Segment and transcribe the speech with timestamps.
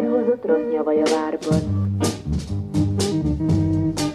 [0.00, 1.60] herhozott rossz nyavaj a várban.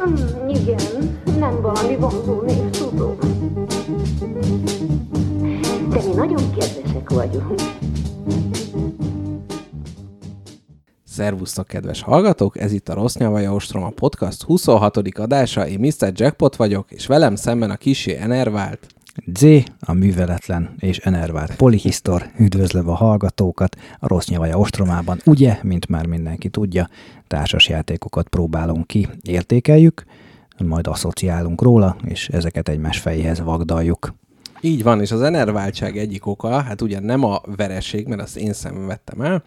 [0.08, 3.18] Mm, igen, nem valami vonzó név, tudom.
[5.90, 7.62] De mi nagyon kedvesek vagyunk.
[11.04, 12.58] Szervusztok, kedves hallgatók!
[12.58, 14.98] Ez itt a Rossz Nyavaja Ostroma Podcast 26.
[14.98, 15.68] adása.
[15.68, 16.12] Én Mr.
[16.14, 18.95] Jackpot vagyok, és velem szemben a kisé enervált.
[19.34, 19.46] Z,
[19.80, 25.20] a műveletlen és enervált polihisztor, üdvözlöm a hallgatókat a Rossz Nyavaja Ostromában.
[25.26, 26.90] Ugye, mint már mindenki tudja,
[27.28, 30.04] társas játékokat próbálunk ki, értékeljük,
[30.66, 34.14] majd asszociálunk róla, és ezeket egymás fejéhez vagdaljuk.
[34.62, 38.54] Így van, és az enerváltság egyik oka, hát ugye nem a vereség, mert azt én
[38.88, 39.44] vettem el,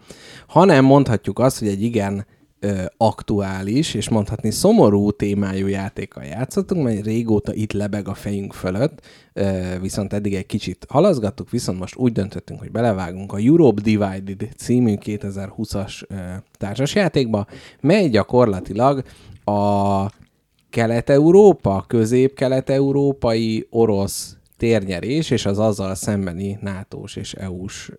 [0.47, 2.25] hanem mondhatjuk azt, hogy egy igen
[2.59, 9.05] ö, aktuális, és mondhatni szomorú témájú játékkal játszottunk, mert régóta itt lebeg a fejünk fölött,
[9.33, 14.49] ö, viszont eddig egy kicsit halaszgattuk, viszont most úgy döntöttünk, hogy belevágunk a Europe Divided
[14.57, 16.15] című 2020-as ö,
[16.57, 17.45] társasjátékba,
[17.81, 19.03] mely gyakorlatilag
[19.43, 20.05] a
[20.69, 27.91] Kelet-Európa, közép-kelet-európai orosz térnyerés és az azzal szembeni NATO-s és EU-s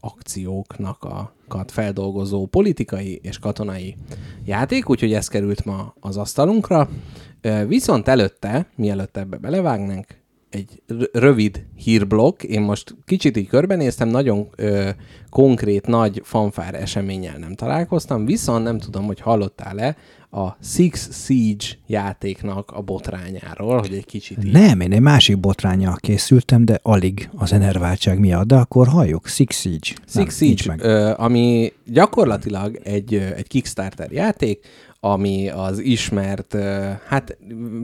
[0.00, 1.32] akcióknak a
[1.66, 3.96] feldolgozó politikai és katonai
[4.44, 6.88] játék, úgyhogy ez került ma az asztalunkra.
[7.66, 10.06] Viszont előtte, mielőtt ebbe belevágnánk,
[10.50, 10.82] egy
[11.12, 12.42] rövid hírblokk.
[12.42, 14.88] Én most kicsit így körbenéztem, nagyon ö,
[15.30, 19.96] konkrét, nagy fanfár eseménnyel nem találkoztam, viszont nem tudom, hogy hallottál-e
[20.30, 24.52] a Six Siege játéknak a botrányáról, hogy egy kicsit így...
[24.52, 29.60] Nem, én egy másik botrányjal készültem, de alig az enerváltság miatt, de akkor halljuk, Six
[29.60, 29.78] Siege.
[30.06, 30.84] Six nem, Siege, meg.
[31.20, 34.66] Ami gyakorlatilag egy, egy Kickstarter játék,
[35.00, 36.56] ami az ismert,
[37.06, 37.38] hát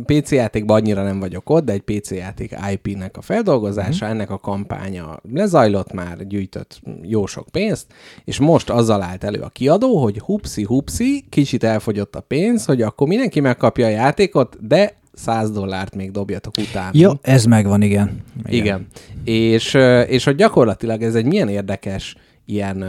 [0.04, 4.10] PC játékban annyira nem vagyok ott, de egy PC játék IP-nek a feldolgozása, mm.
[4.10, 7.86] ennek a kampánya lezajlott már, gyűjtött jó sok pénzt,
[8.24, 13.08] és most azzal állt elő a kiadó, hogy hupsi-hupsi, kicsit elfogyott a pénz, hogy akkor
[13.08, 16.90] mindenki megkapja a játékot, de 100 dollárt még dobjatok utána.
[16.92, 18.22] Jó, ez megvan, igen.
[18.46, 18.52] Igen.
[18.52, 18.86] igen.
[19.24, 19.74] És,
[20.08, 22.84] és hogy gyakorlatilag ez egy milyen érdekes ilyen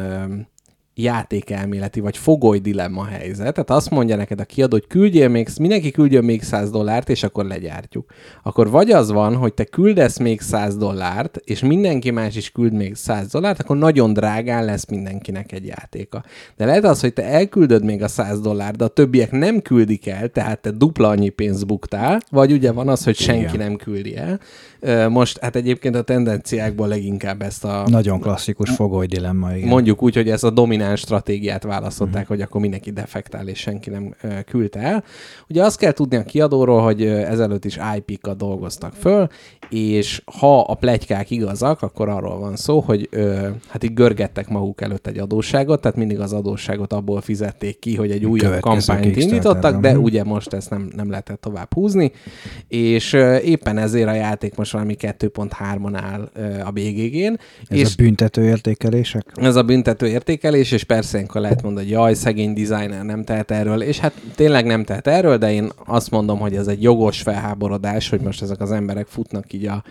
[0.96, 3.54] játékelméleti vagy fogoly dilemma helyzet.
[3.54, 7.24] Tehát azt mondja neked a kiadó, hogy küldjél még, mindenki küldjön még 100 dollárt, és
[7.24, 8.12] akkor legyártjuk.
[8.44, 12.74] Akkor vagy az van, hogy te küldesz még 100 dollárt, és mindenki más is küld
[12.74, 16.24] még 100 dollárt, akkor nagyon drágán lesz mindenkinek egy játéka.
[16.58, 20.08] De lehet az, hogy te elküldöd még a 100 dollárt, de a többiek nem küldik
[20.08, 23.58] el, tehát te dupla annyi pénzt buktál, vagy ugye van az, hogy senki Igen.
[23.58, 24.40] nem küldi el.
[25.10, 27.84] Most hát egyébként a tendenciákból leginkább ezt a...
[27.88, 29.68] Nagyon klasszikus fogoly dilemma, igen.
[29.68, 32.28] Mondjuk úgy, hogy ez a domináns stratégiát választották, uh-huh.
[32.28, 34.16] hogy akkor mindenki defektál, és senki nem
[34.46, 35.04] küldte el.
[35.50, 39.28] Ugye azt kell tudni a kiadóról, hogy ezelőtt is IP-kat dolgoztak föl,
[39.70, 43.10] és ha a plegykák igazak, akkor arról van szó, hogy
[43.68, 48.12] hát így görgettek maguk előtt egy adósságot, tehát mindig az adósságot abból fizették ki, hogy
[48.12, 52.12] egy újabb kampányt indítottak, de ugye most ezt nem, nem lehetett tovább húzni,
[52.68, 53.14] és
[53.44, 56.30] éppen ezért a játék most valami 2.3-on áll
[56.66, 57.40] a BGG-n.
[57.68, 59.32] Ez és a büntető értékelések?
[59.36, 63.52] Ez a büntető értékelés, és persze akkor lehet mondani, hogy jaj, szegény designer nem tehet
[63.52, 67.22] erről, és hát tényleg nem tehet erről, de én azt mondom, hogy ez egy jogos
[67.22, 69.84] felháborodás, hogy most ezek az emberek futnak így a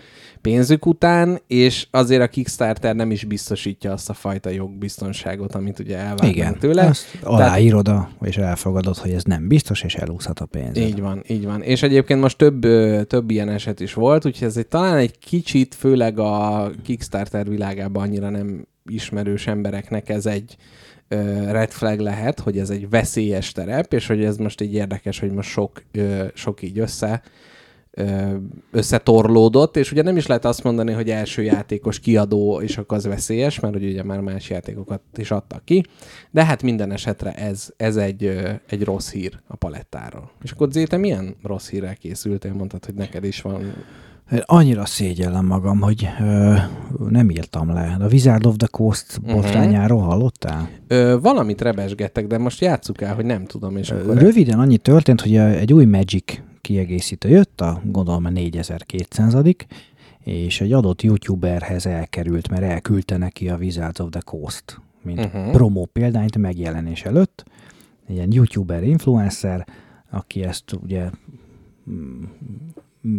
[0.45, 5.97] pénzük után, és azért a Kickstarter nem is biztosítja azt a fajta jogbiztonságot, amit ugye
[5.97, 6.85] elvárnak Igen, tőle.
[6.85, 10.77] Azt aláírod, Tehát, és elfogadod, hogy ez nem biztos, és elúszhat a pénz.
[10.77, 11.61] Így van, így van.
[11.61, 12.61] És egyébként most több,
[13.07, 18.03] több ilyen eset is volt, úgyhogy ez egy, talán egy kicsit, főleg a Kickstarter világában
[18.03, 20.55] annyira nem ismerős embereknek ez egy
[21.49, 25.31] red flag lehet, hogy ez egy veszélyes terep, és hogy ez most így érdekes, hogy
[25.31, 25.83] most sok,
[26.33, 27.21] sok így össze
[28.71, 33.05] összetorlódott, és ugye nem is lehet azt mondani, hogy első játékos kiadó, és akkor az
[33.05, 35.85] veszélyes, mert ugye már más játékokat is adtak ki,
[36.31, 38.25] de hát minden esetre ez, ez egy,
[38.67, 40.31] egy rossz hír a palettáról.
[40.43, 42.53] És akkor Zéte milyen rossz hírrel készültél?
[42.53, 43.73] Mondtad, hogy neked is van
[44.45, 46.53] Annyira szégyellem magam, hogy ö,
[47.09, 47.97] nem írtam le.
[47.99, 49.33] A Wizard of the Coast mhm.
[49.33, 50.13] botrányáról uh-huh.
[50.13, 50.69] hallottál?
[50.87, 53.77] Ö, valamit rebesgettek, de most játsszuk el, hogy nem tudom.
[53.77, 59.33] És akkor Röviden annyi történt, hogy egy új Magic kiegészítő jött, a gondolom a 4200
[60.19, 65.51] és egy adott youtuberhez elkerült, mert elküldte neki a Wizards of the Coast, mint uh-huh.
[65.51, 67.45] promo példányt megjelenés előtt.
[68.07, 69.67] Egy ilyen youtuber influencer,
[70.09, 71.09] aki ezt ugye
[71.89, 72.23] mm,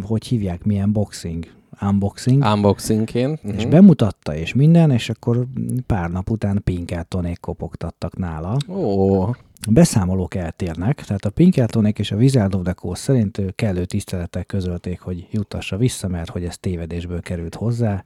[0.01, 1.45] hogy hívják, milyen boxing,
[1.81, 2.43] unboxing.
[2.43, 3.37] Unboxingként.
[3.37, 3.55] Uh-huh.
[3.55, 3.71] És mhm.
[3.71, 5.45] bemutatta, és minden, és akkor
[5.85, 8.57] pár nap után Pinkertonék kopogtattak nála.
[8.67, 8.73] Ó.
[8.73, 9.35] Oh.
[9.61, 14.45] A beszámolók eltérnek, tehát a Pinkertonék és a Wizard of the Coast szerint kellő tiszteletek
[14.45, 18.03] közölték, hogy jutassa vissza, mert hogy ez tévedésből került hozzá.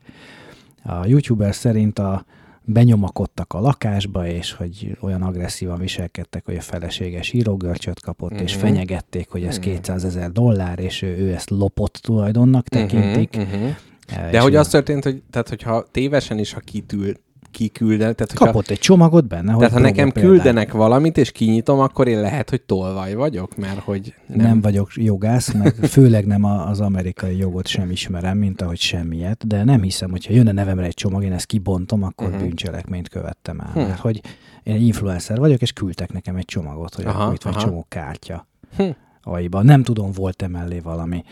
[0.83, 2.25] A YouTuber szerint a,
[2.65, 8.47] benyomakodtak a lakásba, és hogy olyan agresszívan viselkedtek, hogy a feleséges írógörcsöt kapott, uh-huh.
[8.47, 8.65] és Mhm.
[8.65, 9.65] fenyegették, hogy ez Mhm.
[9.65, 13.33] 200 ezer dollár, és ő, ő ezt lopott tulajdonnak tekintik.
[13.37, 14.31] Uh-huh, uh-huh.
[14.31, 17.13] De hogy az történt, hogy tehát hogyha tévesen is, ha kitül,
[17.51, 20.31] kiküldenek, tehát hogyha, Kapott egy csomagot benne, hogy tehát ha nekem példány.
[20.31, 24.45] küldenek valamit, és kinyitom, akkor én lehet, hogy tolvaj vagyok, mert hogy Nem.
[24.45, 29.63] nem vagyok jogász, meg főleg nem az amerikai jogot sem ismerem, mint ahogy semmiet, de
[29.63, 32.41] nem hiszem, hogyha jön a nevemre egy csomag, én ezt kibontom, akkor uh-huh.
[32.41, 33.71] bűncselekményt követtem el.
[33.73, 33.79] Hm.
[33.79, 34.21] Mert hogy
[34.63, 37.61] én influencer vagyok, és küldtek nekem egy csomagot, hogy Aha, akkor itt van aha.
[37.61, 38.47] csomó kártya.
[38.77, 38.89] Hm.
[39.23, 39.61] Aiba.
[39.61, 41.23] Nem tudom, volt-e mellé valami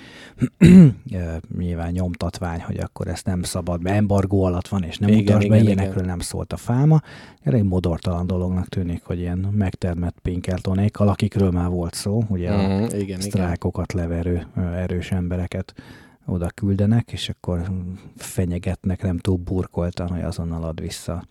[1.58, 5.50] nyilván nyomtatvány, hogy akkor ezt nem szabad, mert embargó alatt van, és nem Igen, utasd
[5.50, 6.10] be, igen, ilyenekről igen.
[6.10, 7.02] nem szólt a fáma.
[7.44, 12.86] Elég modortalan dolognak tűnik, hogy ilyen megtermett pinkeltonékkal, akikről már volt szó, ugye a uh-huh,
[12.86, 13.20] igen, igen.
[13.20, 15.74] sztrájkokat leverő ö, erős embereket
[16.26, 17.72] oda küldenek, és akkor
[18.16, 21.24] fenyegetnek nem túl burkoltan, hogy azonnal ad vissza.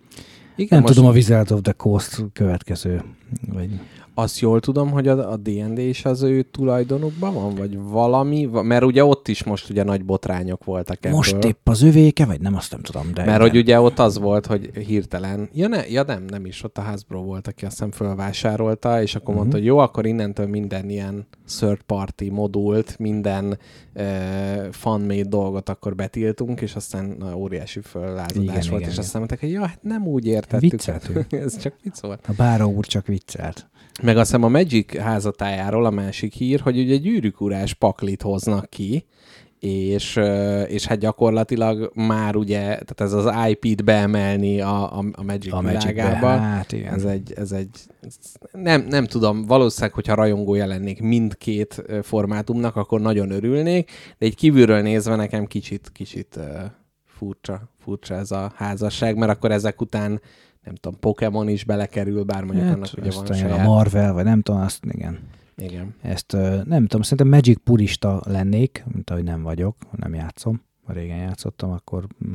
[0.57, 3.03] igen Nem most tudom, a Wizard of the Coast következő,
[3.47, 3.81] vagy
[4.19, 8.63] Azt jól tudom, hogy a, a D&D is az ő tulajdonukban van, vagy valami, va-
[8.63, 11.17] mert ugye ott is most ugye nagy botrányok voltak ebből.
[11.17, 13.41] most épp az övéke, vagy nem, azt nem tudom, de Mert igen.
[13.51, 16.83] hogy ugye ott az volt, hogy hirtelen, ja, ne, ja nem, nem is, ott a
[16.83, 19.37] Hasbro volt, aki azt hiszem fölvásárolta, és akkor Mhm.
[19.37, 21.27] mondta, hogy jó, akkor innentől minden ilyen
[21.59, 23.59] third party modult, minden
[23.95, 24.05] uh,
[24.71, 28.99] fan-made dolgot akkor betiltunk, és aztán na, óriási föllázadás Igen, volt, igen, és igen.
[28.99, 30.71] aztán mondták, hogy ja, hát nem úgy értettük.
[30.71, 31.33] Vicceltünk.
[31.45, 32.25] Ez csak vicc volt.
[32.29, 33.69] A báró úr csak viccelt.
[34.03, 39.05] Meg azt hiszem a Magic házatájáról a másik hír, hogy ugye gyűrűkúrás paklit hoznak ki,
[39.61, 40.21] és,
[40.67, 45.61] és hát gyakorlatilag már ugye, tehát ez az IP-t beemelni a, a, a Magic, A
[45.61, 46.95] világába, hát igen.
[46.95, 47.69] ez egy, ez egy
[48.53, 54.81] nem, nem tudom, valószínűleg, hogyha rajongója lennék mindkét formátumnak, akkor nagyon örülnék, de egy kívülről
[54.81, 56.39] nézve nekem kicsit, kicsit
[57.07, 60.21] furcsa, furcsa ez a házasság, mert akkor ezek után
[60.65, 63.59] nem tudom, Pokémon is belekerül, bár mondjuk Hát, annak ugye van saját.
[63.59, 65.19] a Marvel, vagy nem tudom, azt igen.
[65.57, 65.95] Igen.
[66.03, 66.33] Ezt
[66.65, 70.63] nem tudom, szerintem Magic purista lennék, mint ahogy nem vagyok, nem játszom.
[70.87, 72.35] Ha régen játszottam, akkor mm,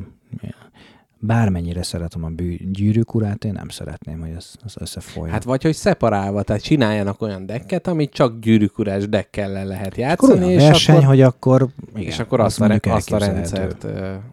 [1.18, 5.32] bármennyire szeretem a bű, gyűrűk urát, én nem szeretném, hogy ez, ez összefolyjon.
[5.32, 9.98] Hát vagy, hogy szeparálva, tehát csináljanak olyan dekket, amit csak gyűrűkurás deckkel le lehet akkor
[9.98, 13.18] játszani, olyan és verseny, akkor, hogy akkor igen, és akkor azt, a, mondjuk azt a
[13.18, 13.82] rendszert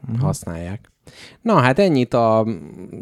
[0.08, 0.20] Mhm.
[0.20, 0.92] használják.
[1.42, 2.48] Na, hát ennyit a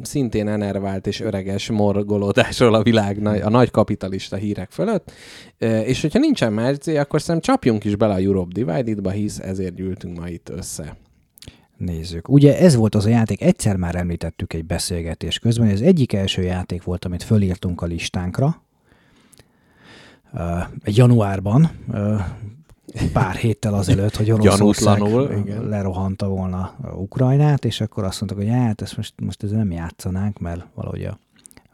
[0.02, 5.12] szintén enervált és öreges morgolódásról a világ a nagy kapitalista hírek fölött.
[5.84, 10.20] És hogyha nincsen cél, akkor szerintem csapjunk is bele a Europe Divided-ba, hisz ezért gyűltünk
[10.20, 10.98] ma itt össze.
[11.78, 12.30] Nézzük.
[12.30, 16.42] Ugye ez volt az a játék, egyszer már említettük egy beszélgetés közben, az egyik első
[16.42, 18.64] játék volt, amit fölírtunk a listánkra,
[20.34, 20.42] uh,
[20.84, 21.72] januárban,
[23.14, 25.02] pár héttel azelőtt, hogy Oroszország
[25.70, 30.40] lerohanta volna Ukrajnát, és akkor azt mondtak, hogy hát ezt most, most ezzel nem játszanánk,
[30.40, 31.20] mert valahogy a,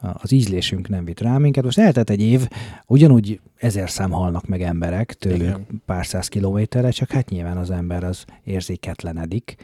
[0.01, 1.63] az ízlésünk nem vitt rá minket.
[1.63, 2.47] Most eltelt egy év,
[2.87, 5.81] ugyanúgy ezer szám halnak meg emberek tőlünk Igen.
[5.85, 9.55] pár száz kilométerre, csak hát nyilván az ember az érzéketlenedik.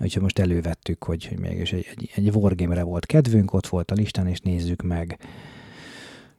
[0.00, 3.94] Úgyhogy most elővettük, hogy, hogy mégis egy, egy, egy wargame-re volt kedvünk, ott volt a
[3.94, 5.18] listán, és nézzük meg.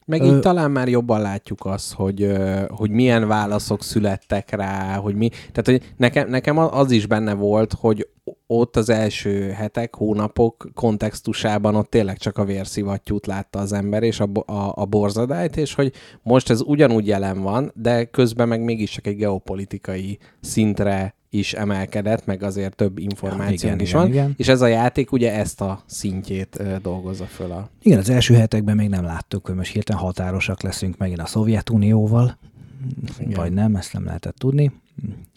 [0.06, 2.32] Meg Ö- így talán már jobban látjuk azt, hogy,
[2.68, 5.30] hogy milyen válaszok születtek rá, hogy mi...
[5.30, 8.08] Tehát, hogy nekem, nekem az is benne volt, hogy
[8.48, 14.20] ott az első hetek, hónapok kontextusában ott tényleg csak a vérszivattyút látta az ember, és
[14.20, 18.92] a, a, a borzadályt, és hogy most ez ugyanúgy jelen van, de közben meg mégis
[18.92, 24.34] csak egy geopolitikai szintre is emelkedett, meg azért több információnk igen, is igen, van, igen.
[24.38, 27.70] és ez a játék ugye ezt a szintjét dolgozza föl a...
[27.82, 32.38] Igen, az első hetekben még nem láttuk, hogy most hirtelen határosak leszünk megint a Szovjetunióval,
[33.20, 33.34] Igen.
[33.34, 34.72] vagy nem, ezt nem lehetett tudni,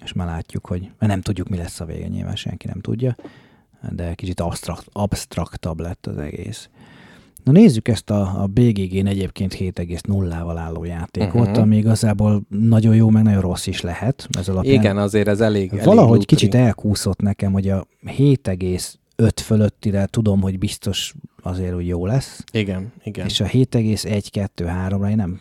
[0.05, 3.17] és már látjuk, hogy nem tudjuk, mi lesz a vége, nyilván senki nem tudja,
[3.91, 6.69] de kicsit abstrakt, abstraktabb lett az egész.
[7.45, 11.59] Na nézzük ezt a, a BGG-n egyébként 7,0-val álló játékot, uh-huh.
[11.59, 14.29] ami igazából nagyon jó, meg nagyon rossz is lehet.
[14.39, 15.73] Ez alapján Igen, azért ez elég...
[15.73, 16.37] elég Valahogy lútri.
[16.37, 21.15] kicsit elkúszott nekem, hogy a 7,5 fölöttire tudom, hogy biztos
[21.49, 23.27] azért úgy jó lesz, Igen, igen.
[23.27, 25.41] és a 7,1-2-3-ra én nem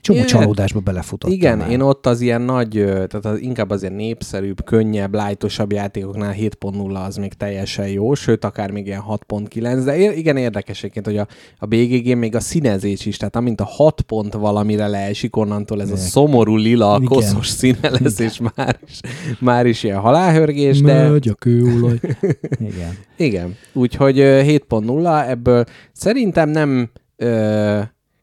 [0.00, 0.30] csomó Igen.
[0.30, 1.70] csalódásba belefutottam Igen, már.
[1.70, 7.06] én ott az ilyen nagy, tehát az, inkább az ilyen népszerűbb, könnyebb, lájtosabb játékoknál 7.0
[7.06, 11.26] az még teljesen jó, sőt, akár még ilyen 6.9, de igen érdekes egyébként, hogy a,
[11.58, 15.90] a BGG még a színezés is, tehát amint a 6 pont valamire leesik, onnantól ez
[15.90, 16.04] a Igen.
[16.04, 17.08] szomorú lila, Igen.
[17.08, 19.00] koszos színe lesz, és már is,
[19.40, 21.08] már is ilyen halálhörgés, de...
[21.08, 21.98] Megy a kőolaj.
[22.70, 22.96] Igen.
[23.16, 27.26] Igen, úgyhogy ö, 7.0, ebből szerintem nem, ö,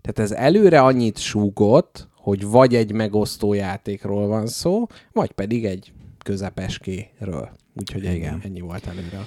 [0.02, 5.92] tehát ez előre annyit súgott, hogy vagy egy megosztó játékról van szó, vagy pedig egy
[6.24, 7.50] közepeskéről.
[7.76, 8.42] Úgyhogy Igen.
[8.44, 9.26] ennyi volt előre.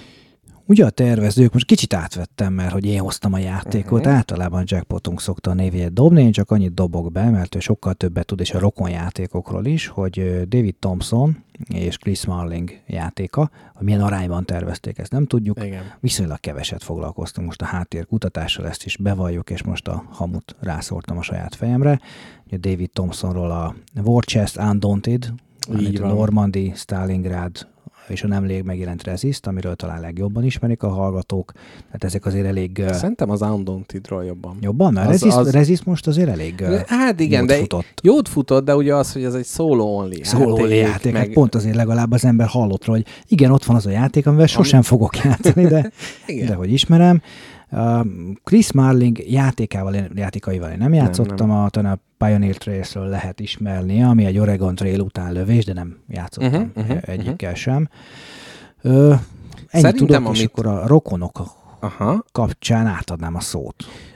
[0.71, 4.13] Ugye a tervezők, most kicsit átvettem, mert hogy én hoztam a játékot, Mhm.
[4.13, 8.25] általában Jackpotunk szokta a névét dobni, én csak annyit dobok be, mert ő sokkal többet
[8.25, 14.01] tud, és a rokon játékokról is, hogy David Thompson és Chris Marling játéka, hogy milyen
[14.01, 15.63] arányban tervezték, ezt nem tudjuk.
[15.65, 15.83] Igen.
[15.99, 21.21] Viszonylag keveset foglalkoztunk most a háttérkutatással, ezt is bevalljuk, és most a hamut rászórtam a
[21.21, 21.99] saját fejemre.
[22.47, 25.33] Ugye David Thompsonról a War Chest Undaunted,
[25.71, 26.09] Így amit van.
[26.13, 27.67] Normandy, Stalingrad
[28.11, 31.51] és a nemrég megjelent Resist, amiről talán legjobban ismerik a hallgatók.
[31.85, 34.57] Tehát ezek azért elég Szerintem az Undauntedról jobban.
[34.61, 37.99] jobban, mert Az- Resist, az- Resist most azért elég Hát igen, jót de futott.
[38.03, 41.21] jót futott, de ugye az, hogy ez egy solo only Szóló játék, játék, meg...
[41.25, 44.47] meg, pont azért legalább az ember hallott hogy igen, ott van az a játék, amivel
[44.47, 45.91] sosem fogok játszani, de,
[46.47, 47.21] de hogy ismerem.
[48.43, 51.57] Chris Marling játékával, játékaival én nem játszottam, nem.
[51.57, 55.97] a, talán a Pioneer Trace-ről lehet ismerni, ami egy Oregon Trail után lövés, de nem
[56.07, 57.89] játszottam uh-huh, uh-huh, egyikkel sem.
[58.83, 59.19] Uh, ennyit
[59.69, 61.41] Szerintem, tudok, és amit- akkor a rokonok
[61.79, 62.23] Aha.
[62.31, 63.75] kapcsán átadnám a szót.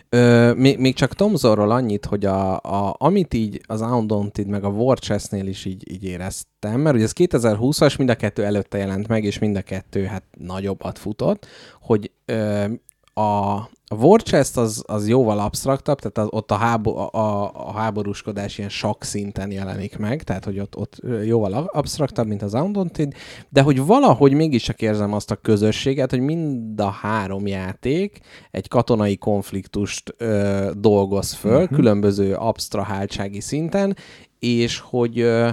[0.09, 4.67] Ö, még, még csak Tomzorról annyit, hogy a, a, amit így az Undaunted meg a
[4.67, 9.07] War Chest-nél is így, így éreztem, mert ugye ez 2020-as, mind a kettő előtte jelent
[9.07, 11.47] meg, és mind a kettő hát nagyobbat futott,
[11.81, 12.65] hogy ö,
[13.13, 13.55] a,
[13.87, 18.57] a War Chest az, az jóval absztraktabb, tehát az, ott a, hábo, a, a, háborúskodás
[18.57, 23.13] ilyen sok szinten jelenik meg, tehát hogy ott, ott jóval absztraktabb, mint az Undaunted,
[23.49, 28.19] de hogy valahogy mégiscsak érzem azt a közösséget, hogy mind a három játék
[28.51, 31.77] egy katonai konfliktust ö, dolgoz föl, uh-huh.
[31.77, 33.95] különböző absztraháltsági szinten,
[34.39, 35.49] és hogy ö,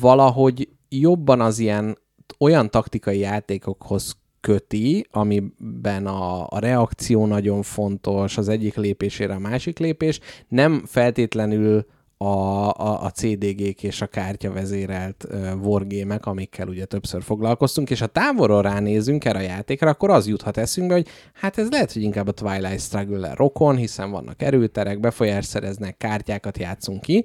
[0.00, 1.98] valahogy jobban az ilyen
[2.38, 9.78] olyan taktikai játékokhoz köti, amiben a, a reakció nagyon fontos, az egyik lépésére a másik
[9.78, 11.86] lépés, nem feltétlenül
[12.24, 18.06] a, a, a CDG-k és a kártyavezérelt uh, wargémek, amikkel ugye többször foglalkoztunk, és ha
[18.06, 22.28] távolról ránézünk erre a játékra, akkor az juthat eszünkbe, hogy hát ez lehet, hogy inkább
[22.28, 27.24] a Twilight struggle rokon, hiszen vannak erőterek, befolyás szereznek, kártyákat játszunk ki,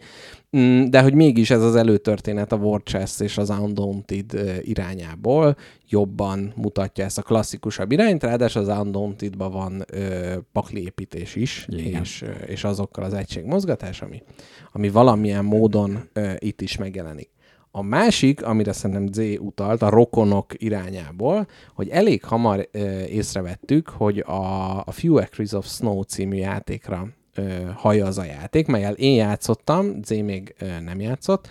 [0.89, 5.55] de hogy mégis ez az előtörténet a War Chest és az Undaunted irányából
[5.89, 12.01] jobban mutatja ezt a klasszikusabb irányt, ráadásul az Undaunted-ban van ö, pakliépítés is, Igen.
[12.01, 14.23] és, és azokkal az egységmozgatás, ami,
[14.71, 17.29] ami valamilyen módon ö, itt is megjelenik.
[17.71, 24.19] A másik, amire szerintem Z utalt, a rokonok irányából, hogy elég hamar ö, észrevettük, hogy
[24.19, 27.41] a, a Few Acres of Snow című játékra ö,
[27.75, 31.47] haja az a játék, melyel én játszottam, Z még ö, nem játszott,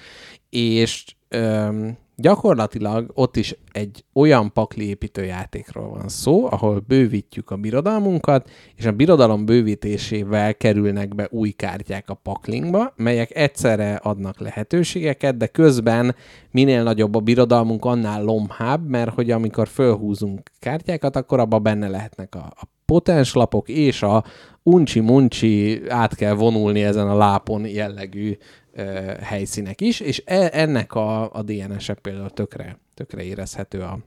[0.51, 1.69] és ö,
[2.17, 8.87] gyakorlatilag ott is egy olyan pakli építő játékról van szó, ahol bővítjük a birodalmunkat, és
[8.87, 16.15] a birodalom bővítésével kerülnek be új kártyák a paklingba, melyek egyszerre adnak lehetőségeket, de közben
[16.51, 22.35] minél nagyobb a birodalmunk, annál lomhább, mert hogy amikor fölhúzunk kártyákat, akkor abban benne lehetnek
[22.35, 24.25] a, a potens lapok és a
[24.65, 28.37] uncsi-muncsi át kell vonulni ezen a lápon jellegű
[28.73, 28.83] ö,
[29.21, 33.99] helyszínek is, és e, ennek a, a DNS-e például tökre, tökre érezhető a,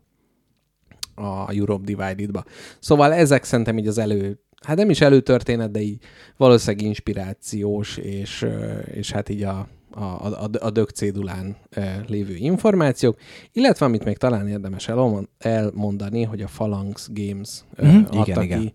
[1.22, 2.44] a Europe Divided-ba.
[2.80, 5.98] Szóval ezek szerintem így az elő, hát nem is előtörténet, de így
[6.38, 8.46] valószínűleg inspirációs, és,
[8.86, 11.56] és hát így a, a, a, a dög cédulán
[12.08, 13.18] lévő információk,
[13.52, 18.40] illetve amit még talán érdemes elmon- elmondani, hogy a Phalanx Games ö, Mhm, adta igen,
[18.40, 18.74] ki igen.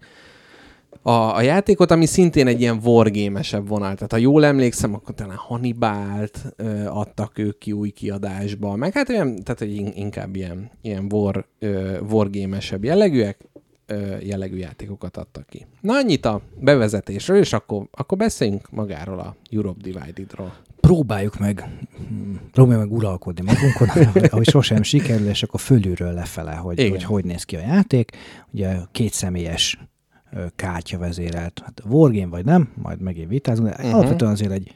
[1.02, 3.94] A, a játékot, ami szintén egy ilyen wargame-esebb vonal.
[3.94, 9.08] Tehát ha jól emlékszem, akkor talán Hannibalt ö, adtak ők ki új kiadásba, meg hát
[9.08, 13.48] olyan, tehát hogy in- inkább ilyen, ilyen war, ö, wargame-esebb jellegűek,
[13.86, 15.66] ö, jellegű játékokat adtak ki.
[15.80, 20.52] Na, annyit a bevezetésről, és akkor, akkor beszéljünk magáról a Europe Divided-ról.
[20.80, 21.64] próbáljuk meg,
[22.52, 23.88] próbáljuk meg uralkodni magunkon,
[24.30, 26.90] ahogy sosem sikerül, és akkor fölülről lefele, hogy Igen.
[26.90, 28.10] hogy, hogy néz ki a játék.
[28.52, 29.78] Ugye két személyes
[30.56, 33.94] kártya vezérelt, hát wargame vagy nem, majd megint vitázunk, de Mhm.
[33.94, 34.74] alapvetően azért egy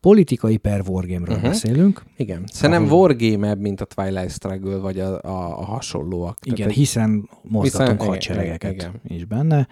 [0.00, 1.44] politikai per wargame-ről Mhm.
[1.44, 2.02] beszélünk.
[2.16, 2.42] Igen.
[2.46, 6.38] Szerintem Ahol- wargame mint a Twilight Struggle, vagy a, a, a hasonlóak.
[6.42, 8.92] Igen, Tehát hiszen mozgatunk igen, hadseregeket igen.
[9.06, 9.68] is benne.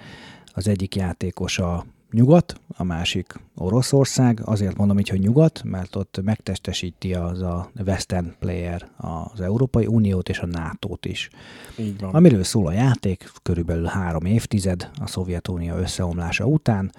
[0.53, 4.40] Az egyik játékos a nyugat, a másik Oroszország.
[4.44, 10.28] Azért mondom így, hogy nyugat, mert ott megtestesíti az a Western player az Európai Uniót
[10.28, 11.30] és a NATO-t is.
[11.78, 12.14] így van.
[12.14, 16.92] Amiről szól a játék, körülbelül három évtized a Szovjetunió összeomlása után,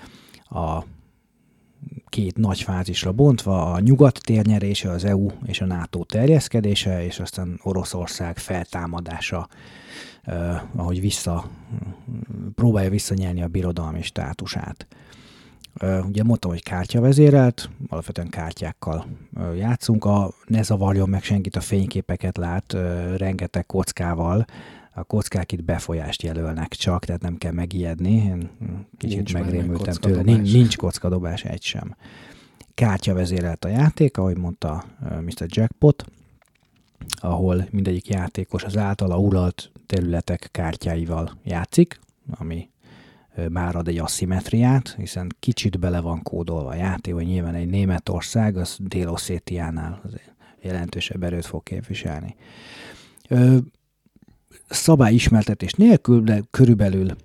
[0.49, 0.83] a
[2.09, 7.59] két nagy fázisra bontva, a nyugat térnyerése, az EU és a NATO terjeszkedése, és aztán
[7.63, 9.47] Oroszország feltámadása,
[10.21, 11.49] eh, ahogy vissza,
[12.55, 14.87] próbálja visszanyerni a birodalmi státusát.
[15.81, 19.05] Ugye mondtam, hogy kártyavezérelt, alapvetően kártyákkal
[19.55, 20.05] játszunk.
[20.05, 22.73] A, ne zavarjon meg senkit, a fényképeket lát
[23.17, 24.45] rengeteg kockával,
[24.93, 28.11] a kockák itt befolyást jelölnek csak, tehát nem kell megijedni.
[28.11, 28.49] Én
[28.97, 30.21] kicsit Nincs megrémültem tőle.
[30.21, 31.95] Nincs, nincs kockadobás egy sem.
[32.73, 34.83] Kártya vezérelt a játék, ahogy mondta
[35.21, 35.45] Mr.
[35.47, 36.05] Jackpot,
[37.15, 41.99] ahol mindegyik játékos az általa uralt területek kártyáival játszik,
[42.31, 42.69] ami
[43.49, 48.57] már ad egy asszimetriát, hiszen kicsit bele van kódolva a játék, hogy nyilván egy Németország,
[48.57, 50.01] az Dél-Oszétiánál
[50.61, 52.35] jelentősebb erőt fog képviselni.
[53.29, 53.57] Ö,
[54.69, 57.15] szabályismertetés nélkül, de körülbelül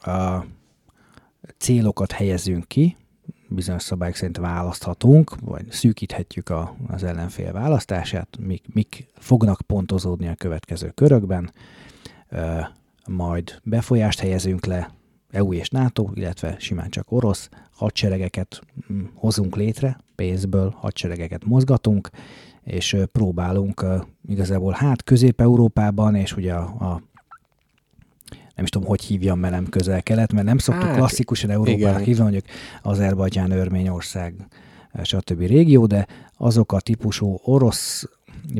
[0.00, 0.44] a
[1.58, 2.96] célokat helyezünk ki,
[3.48, 10.34] bizonyos szabályok szerint választhatunk, vagy szűkíthetjük a, az ellenfél választását, mik, mik fognak pontozódni a
[10.34, 11.52] következő körökben,
[13.06, 14.90] majd befolyást helyezünk le
[15.30, 18.60] EU és NATO, illetve simán csak orosz hadseregeket
[18.92, 22.10] mm, hozunk létre, pénzből hadseregeket mozgatunk,
[22.62, 23.84] és próbálunk
[24.28, 27.02] igazából hát Közép-Európában, és ugye a, a
[28.54, 32.44] nem is tudom, hogy hívjam velem közel-kelet, mert nem szoktuk Hát, klasszikusan Európának hívni, mondjuk
[32.82, 34.34] Azerbajdzsán, Örményország,
[35.02, 35.40] stb.
[35.40, 36.06] régió, de
[36.36, 38.08] azok a típusú orosz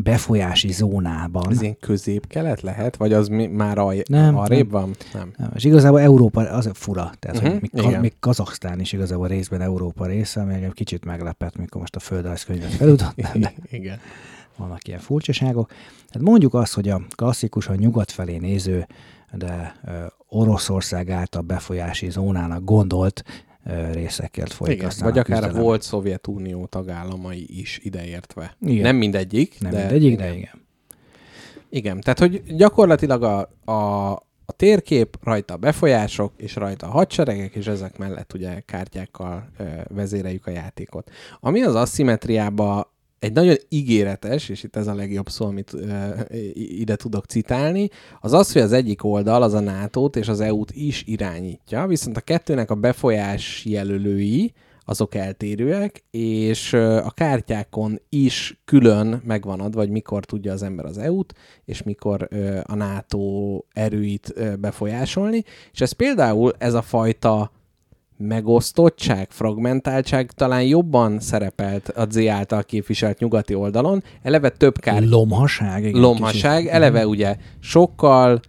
[0.02, 2.96] befolyási zónában, Ez ilyen közép-kelet lehet?
[2.96, 4.94] Vagy az mi, már a, Nem, arrébb van?
[5.12, 5.32] Nem.
[5.36, 7.92] Nem, és igazából Európa, az fura, tehát uh-huh, Mhm, hogy még, igen.
[7.92, 11.98] Ka- még Kazaksztán is igazából részben Európa része, ami engem kicsit meglepett, mikor most a
[12.00, 13.98] földrajzkönyvet feludottam, de Igen.
[14.56, 15.70] vannak ilyen furcsaságok.
[16.10, 18.86] Hát mondjuk azt, hogy a klasszikusan nyugat felé néző,
[19.32, 19.74] de
[20.28, 23.24] Oroszország által befolyási zónának gondolt
[23.68, 24.86] ö, részekkel folyik Igen.
[24.86, 28.56] aztán Vagy a akár a volt Szovjetunió tagállamai is ideértve.
[28.60, 28.82] Igen.
[28.82, 30.26] Nem mindegyik, Nem de mindegyik, igen.
[30.26, 30.66] de igen.
[31.70, 34.10] Igen, tehát hogy gyakorlatilag a, a,
[34.44, 39.64] a térkép, rajta a befolyások, és rajta a hadseregek, és ezek mellett ugye kártyákkal ö,
[39.88, 41.10] vezéreljük a játékot.
[41.40, 46.08] Ami az asszimetriába egy nagyon ígéretes, és itt ez a legjobb szó, amit ö,
[46.54, 47.88] ide tudok citálni,
[48.20, 52.16] az az, hogy az egyik oldal az a nato és az EU-t is irányítja, viszont
[52.16, 54.52] a kettőnek a befolyás jelölői,
[54.88, 60.98] azok eltérőek, és a kártyákon is külön megvan adva, hogy mikor tudja az ember az
[60.98, 62.28] EU-t, és mikor
[62.62, 65.44] a NATO erőit befolyásolni.
[65.72, 67.52] És ez például ez a fajta
[68.18, 74.02] megosztottság, fragmentáltság talán jobban szerepelt a Z által képviselt nyugati oldalon.
[74.22, 75.84] Eleve több kár Lomhaság.
[75.84, 76.72] Igen, lomhaság, kicsit.
[76.72, 78.40] eleve ugye sokkal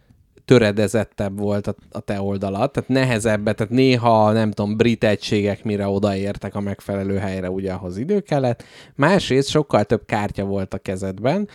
[0.46, 5.88] töredezettebb volt a, a te oldalad, tehát nehezebb, tehát néha, nem tudom, brit egységek mire
[5.88, 8.64] odaértek a megfelelő helyre, ugye ahhoz idő kellett.
[8.96, 11.48] Másrészt sokkal több kártya volt a kezedben,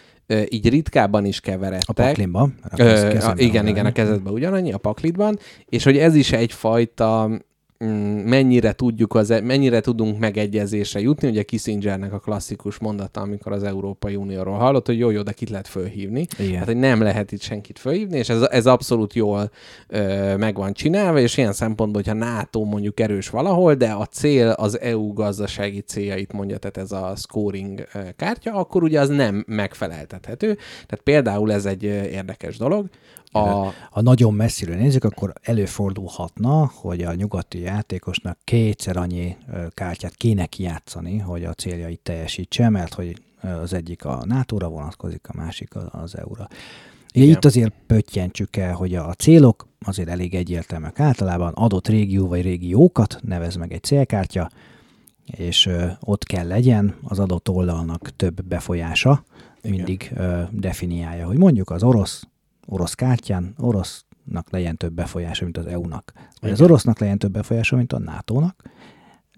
[0.48, 2.06] így ritkábban is A keveredtek.
[2.06, 2.48] paklimba.
[2.62, 6.32] mert a Ö, a, igen, igen, a kezedben ugyanannyi, a paklitban, és hogy ez is
[6.32, 7.30] egyfajta
[8.24, 14.16] mennyire tudjuk, az, mennyire tudunk megegyezésre jutni, ugye Kissingernek a klasszikus mondata, amikor az Európai
[14.16, 16.26] Unióról hallott, hogy jó, jó, de kit lehet fölhívni.
[16.38, 16.58] Igen.
[16.58, 19.50] Hát, hogy nem lehet itt senkit fölhívni, és ez, ez abszolút jól
[19.88, 24.48] ö, meg van csinálva, és ilyen szempontból, hogyha NATO mondjuk erős valahol, de a cél
[24.48, 30.54] az EU gazdasági céljait mondja, tehát ez a scoring kártya, akkor ugye az nem megfeleltethető.
[30.86, 32.86] Tehát például ez egy érdekes dolog.
[33.34, 39.36] A, Ha nagyon messziről nézzük, akkor előfordulhatna, hogy a nyugati játékosnak kétszer annyi
[39.74, 43.22] kártyát kéne kijátszani, hogy a céljait teljesítse, mert hogy
[43.62, 46.48] az egyik a NATO-ra vonatkozik, a másik a- az EU-ra.
[47.12, 47.28] Igen.
[47.28, 51.00] itt azért pöttyentsük el, hogy a célok azért elég egyértelműek.
[51.00, 54.50] Általában adott régió vagy régiókat nevez meg egy célkártya,
[55.24, 55.70] és
[56.00, 59.24] ott kell legyen az adott oldalnak több befolyása,
[59.62, 59.76] Igen.
[59.76, 62.22] mindig ö, definiálja, hogy mondjuk az orosz,
[62.66, 66.12] orosz kártyán orosznak legyen több befolyása, mint az EU-nak.
[66.40, 68.62] Vagy az orosznak legyen több befolyása, mint a NATO-nak,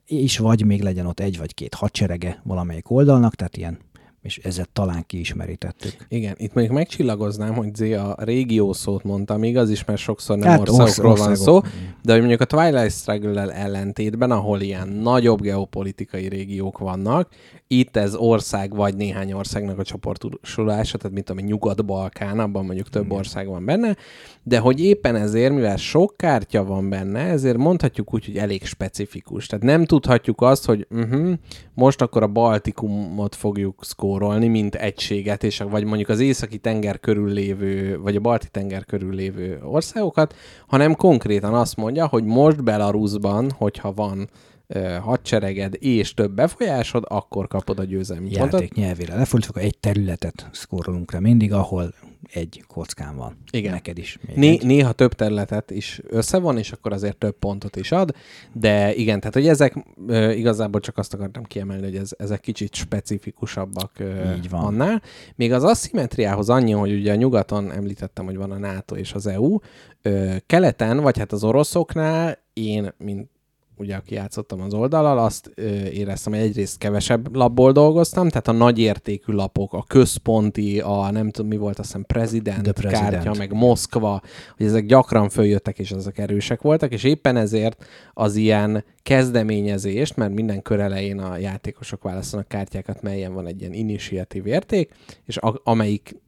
[0.05, 3.79] és vagy még legyen ott egy vagy két hadserege valamelyik oldalnak, tehát ilyen,
[4.27, 6.07] és ezzel talán kiismerítettük.
[6.09, 10.39] igen, itt mondjuk megcsillagoznám, hogy Z a régió szót mondta, még az is, mert sokszor
[10.39, 11.65] nem Hát országokról orsz- van országok.
[11.65, 11.71] szó,
[12.03, 17.29] de hogy mondjuk a Twilight Struggle-lel ellentétben, ahol ilyen nagyobb geopolitikai régiók vannak,
[17.69, 23.13] itt ez ország vagy néhány országnak a csoportosulása, tehát mint én, Nyugat-Balkán, abban mondjuk több
[23.13, 23.97] ország van benne,
[24.43, 29.47] de hogy éppen ezért, mivel sok kártya van benne, ezért mondhatjuk úgy, hogy elég specifikus.
[29.47, 31.33] Tehát nem tudhatjuk azt, hogy uh-huh,
[31.75, 33.85] most akkor a Baltikumot fogjuk
[34.17, 38.85] szkórolni, mint egységet, és vagy mondjuk az északi tenger körül lévő, vagy a balti tenger
[38.85, 40.35] körül lévő országokat,
[40.67, 44.29] hanem konkrétan azt mondja, hogy most Belarusban, hogyha van
[45.03, 48.53] hadsereged és több befolyásod, akkor kapod a győzelmi pontot.
[48.53, 51.95] Játék nyelvére lefordítva egy területet szkorolunk rá mindig, ahol
[52.33, 53.37] egy kockán van.
[53.51, 53.73] Igen.
[53.73, 54.19] Neked is.
[54.35, 58.15] Né- néha több területet is összevon, és akkor azért több pontot is ad,
[58.53, 59.75] de igen, tehát hogy ezek
[60.07, 64.65] ö, igazából csak azt akartam kiemelni, hogy ez, ezek kicsit specifikusabbak ö, Így van.
[64.65, 65.03] annál.
[65.35, 69.27] Még az aszimetriához annyi, hogy ugye a nyugaton említettem, hogy van a NATO és az
[69.27, 69.59] EU,
[70.03, 73.31] ö, keleten, vagy hát az oroszoknál én, mint
[73.77, 78.53] ugye aki játszottam az oldalal, azt ö, éreztem, hogy egyrészt kevesebb lapból dolgoztam, tehát a
[78.53, 83.11] nagy értékű lapok, a központi, a nem tudom mi volt, azt hiszem President, The President.
[83.11, 84.23] kártya, meg Moszkva,
[84.57, 90.33] hogy ezek gyakran följöttek, és ezek erősek voltak, és éppen ezért az ilyen kezdeményezést, mert
[90.35, 95.61] minden kör elején a játékosok választanak kártyákat, melyen van egy ilyen initiatív érték, és a,
[95.65, 96.25] amelyik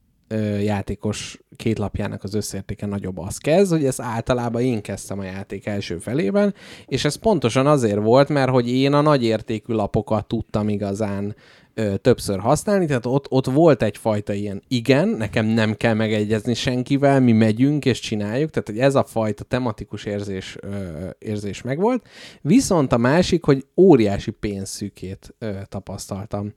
[0.60, 5.66] játékos két lapjának az összértéke nagyobb az kezd, hogy ezt általában én kezdtem a játék
[5.66, 6.54] első felében,
[6.86, 11.34] és ez pontosan azért volt, mert hogy én a nagy értékű lapokat tudtam igazán
[11.74, 17.20] ö, többször használni, tehát ott, ott volt egyfajta ilyen igen, nekem nem kell megegyezni senkivel,
[17.20, 22.06] mi megyünk és csináljuk, tehát hogy ez a fajta tematikus érzés, ö, érzés megvolt.
[22.40, 26.52] Viszont a másik, hogy óriási pénzszűkét ö, tapasztaltam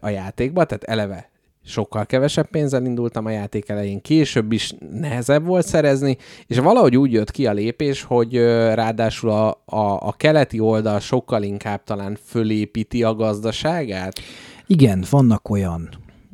[0.00, 1.30] a játékba, tehát eleve
[1.70, 7.12] sokkal kevesebb pénzzel indultam a játék elején, később is nehezebb volt szerezni, és valahogy úgy
[7.12, 8.36] jött ki a lépés, hogy
[8.74, 14.20] ráadásul a, a, a keleti oldal sokkal inkább talán fölépíti a gazdaságát.
[14.66, 15.88] Igen, vannak olyan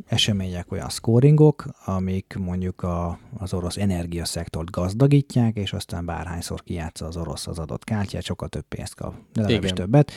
[0.07, 7.17] események, olyan scoringok, amik mondjuk a, az orosz energiaszektort gazdagítják, és aztán bárhányszor kijátsza az
[7.17, 9.75] orosz az adott kártyát, sokkal több pénzt kap, de Igen.
[9.75, 10.13] többet.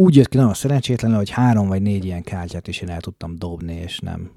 [0.00, 3.36] Úgy jött ki nagyon szerencsétlenül, hogy három vagy négy ilyen kártyát is én el tudtam
[3.38, 4.30] dobni, és nem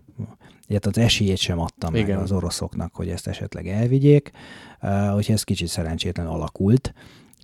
[0.68, 2.18] Ilyet az esélyét sem adtam meg Igen.
[2.18, 4.32] az oroszoknak, hogy ezt esetleg elvigyék,
[4.82, 6.94] uh, úgyhogy ez kicsit szerencsétlen alakult,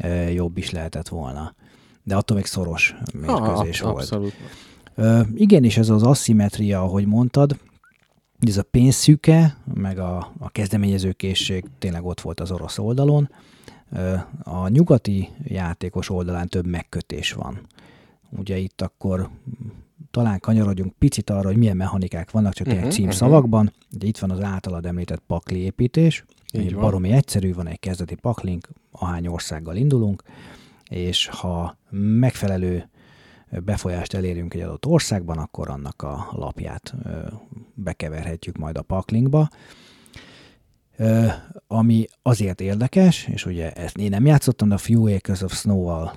[0.03, 1.55] uh, jobb is lehetett volna.
[2.03, 3.97] De attól még szoros mérkőzés Ah, volt.
[4.01, 4.33] abszolút.
[4.95, 7.57] Ö, igenis, ez az asszimetria, ahogy mondtad,
[8.39, 13.29] ez a pénzszűke, meg a, a kezdeményezőkészség tényleg ott volt az orosz oldalon.
[14.43, 17.59] A nyugati játékos oldalán több megkötés van.
[18.29, 19.29] Ugye itt akkor
[20.11, 23.73] talán kanyarodjunk picit arra, hogy milyen mechanikák vannak, csak uh-huh, Mhm, címszavakban.
[23.95, 28.67] Ugye itt van az általad említett pakli építés, egy baromi egyszerű, van egy kezdeti paklink,
[28.91, 30.23] ahány országgal indulunk,
[30.89, 32.89] és ha megfelelő
[33.49, 36.95] befolyást elérünk egy adott országban, akkor annak a lapját
[37.73, 39.49] bekeverhetjük majd a paklinkba.
[41.67, 46.13] Ami azért érdekes, és ugye ezt én nem játszottam, de a Few Acres of Snow-val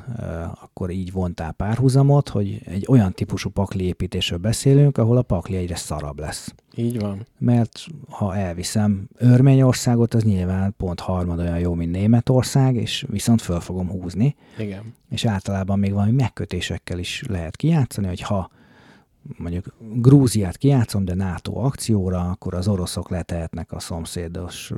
[0.62, 5.76] akkor így vontál párhuzamot, hogy egy olyan típusú pakli építésről beszélünk, ahol a pakli egyre
[5.76, 7.26] szarabb lesz Így van.
[7.38, 13.60] mert ha elviszem Örményországot, az nyilván pont harmad olyan jó, mint Németország, és viszont föl
[13.60, 14.94] fogom húzni, Igen.
[15.10, 18.50] és általában még valami megkötésekkel is lehet kijátszani, hogy ha
[19.36, 24.72] mondjuk Grúziát kijátszom, de NATO akcióra, akkor az oroszok letehetnek a szomszédos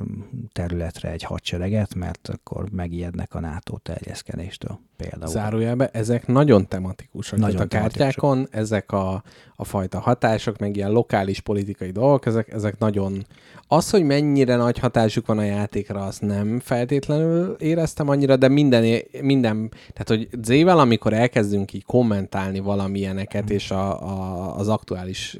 [0.51, 5.31] területre egy hadsereget, mert akkor megijednek a NATO terjeszkedéstől például.
[5.31, 7.39] Zárójelbe, ezek nagyon tematikusak.
[7.39, 9.23] Nagyon Tehát a kártyákon ezek a,
[9.55, 13.25] a fajta hatások, meg ilyen lokális politikai dolgok, ezek, ezek nagyon...
[13.67, 19.01] Az, hogy mennyire nagy hatásuk van a játékra, azt nem feltétlenül éreztem annyira, de minden,
[19.21, 25.37] minden tehát hogy Z-vel, amikor elkezdünk így kommentálni valamilyeneket, és a, a, az aktuális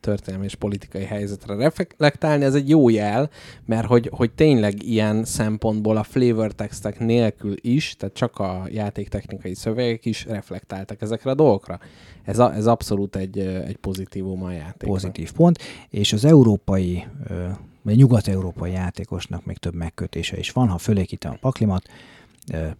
[0.00, 3.30] történelmi és politikai helyzetre reflektálni, ez egy jó jel,
[3.64, 9.54] mert hogy, hogy tényleg ilyen szempontból a flavor textek nélkül is, tehát csak a játéktechnikai
[9.54, 11.78] szövegek is reflektáltak ezekre a dolgokra.
[12.24, 14.88] Ez, a, ez abszolút egy, egy pozitívum a játékban.
[14.88, 15.58] pozitív pont,
[15.90, 17.04] és az európai,
[17.82, 20.68] vagy nyugat-európai játékosnak még több megkötése is van.
[20.68, 21.88] Ha fölépítem a paklimat,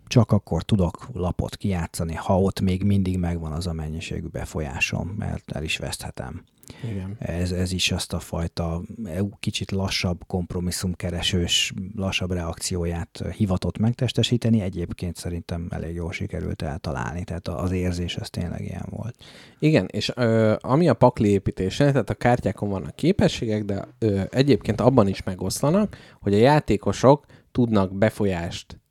[0.07, 5.53] csak akkor tudok lapot kijátszani, ha ott még mindig megvan az a mennyiségű befolyásom, mert
[5.53, 6.45] el is veszthetem.
[6.91, 7.17] Igen.
[7.19, 14.61] Ez, ez is azt a fajta EU kicsit lassabb, kompromisszumkeresős, lassabb reakcióját hivatott megtestesíteni.
[14.61, 19.17] Egyébként szerintem elég jól sikerült eltalálni, tehát az érzés az tényleg ilyen volt.
[19.59, 24.81] Igen, és ö, ami a pakli építése, tehát a kártyákon vannak képességek, de ö, egyébként
[24.81, 28.83] abban is megoszlanak, hogy a játékosok tudnak befolyást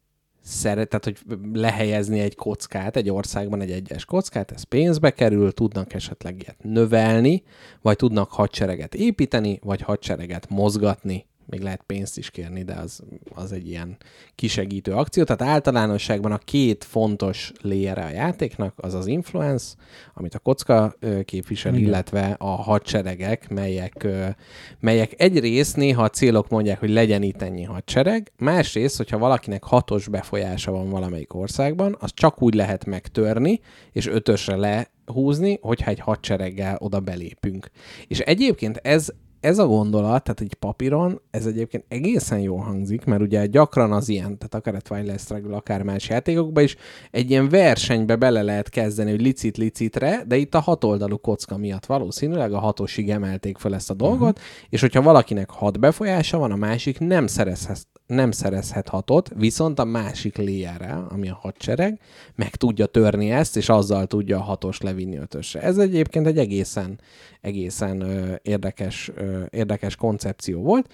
[0.44, 5.94] szeret, tehát hogy lehelyezni egy kockát, egy országban egy egyes kockát, ez pénzbe kerül, tudnak
[5.94, 7.44] esetleg ilyet növelni,
[7.82, 13.04] vagy tudnak hadsereget építeni, vagy hadsereget mozgatni még lehet pénzt is kérni, de az,
[13.34, 13.98] az egy ilyen
[14.36, 15.24] kisegítő akció.
[15.24, 19.76] Tehát általánosságban a két fontos layer a játéknak, az az influence,
[20.14, 21.88] amit a kocka képvisel, Igen.
[21.88, 24.08] illetve a hadseregek, melyek,
[24.80, 30.08] melyek egyrészt néha a célok mondják, hogy legyen itt ennyi hadsereg, másrészt, hogyha valakinek hatos
[30.08, 33.60] befolyása van valamelyik országban, az csak úgy lehet megtörni,
[33.92, 37.70] és ötösre lehúzni, hogyha egy hadsereggel oda belépünk.
[38.08, 39.10] És egyébként ez
[39.44, 44.10] ez a gondolat, tehát egy papíron, ez egyébként egészen jól hangzik, mert ugye gyakran az
[44.10, 46.76] ilyen, tehát akár a Twilight Struggle, akár más játékokban is
[47.12, 51.86] egy ilyen versenybe bele lehet kezdeni, hogy licit licitre, de itt a hatoldalú kocka miatt
[51.86, 54.44] valószínűleg a hatosig emelték fel ezt a dolgot, uh-huh.
[54.70, 59.84] és hogyha valakinek hat befolyása van, a másik nem szerezhet, nem szerezhet hatot, viszont a
[59.84, 62.00] másik léjére, ami a hadsereg,
[62.36, 65.62] meg tudja törni ezt, és azzal tudja a hatos levinni ötösre.
[65.62, 67.00] Ez egyébként egy egészen,
[67.42, 70.94] egészen ö, érdekes, ö, érdekes koncepció volt,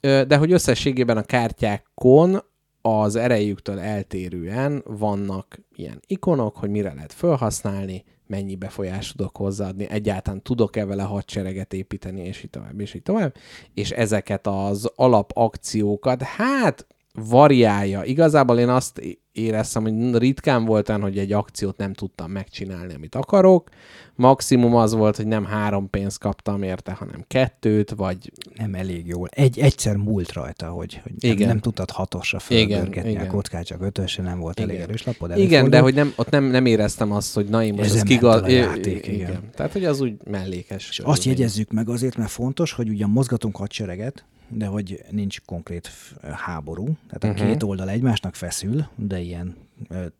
[0.00, 2.42] ö, de hogy összességében a kártyákon
[2.82, 10.42] az erejüktől eltérően vannak ilyen ikonok, hogy mire lehet felhasználni, mennyi befolyást tudok hozzáadni, egyáltalán
[10.42, 13.34] tudok-e vele hadsereget építeni, és így tovább, és így tovább.
[13.74, 18.04] És ezeket az alapakciókat, hát variálja.
[18.04, 19.00] Igazából én azt
[19.40, 23.68] éreztem, hogy ritkán volt olyan, hogy egy akciót nem tudtam megcsinálni, amit akarok.
[24.14, 28.32] Maximum az volt, hogy nem három pénzt kaptam érte, hanem kettőt, vagy...
[28.54, 29.28] Nem elég jól.
[29.30, 31.36] Egy, egyszer múlt rajta, hogy, hogy igen.
[31.38, 34.70] Nem, nem tudtad hatosra felbörgetni a kockát, csak ötösre nem volt igen.
[34.70, 35.38] elég erős lapod.
[35.38, 38.42] Igen, de hogy nem, ott nem, nem éreztem azt, hogy na én most ez kigaz...
[38.42, 39.14] A játék, igen.
[39.14, 39.50] igen.
[39.54, 40.88] Tehát, hogy az úgy mellékes.
[40.88, 45.90] És azt jegyezzük meg azért, mert fontos, hogy ugyan mozgatunk hadsereget, de hogy nincs konkrét
[46.22, 46.84] háború.
[46.84, 47.52] Tehát a uh-huh.
[47.52, 49.56] két oldal egymásnak feszül, de ilyen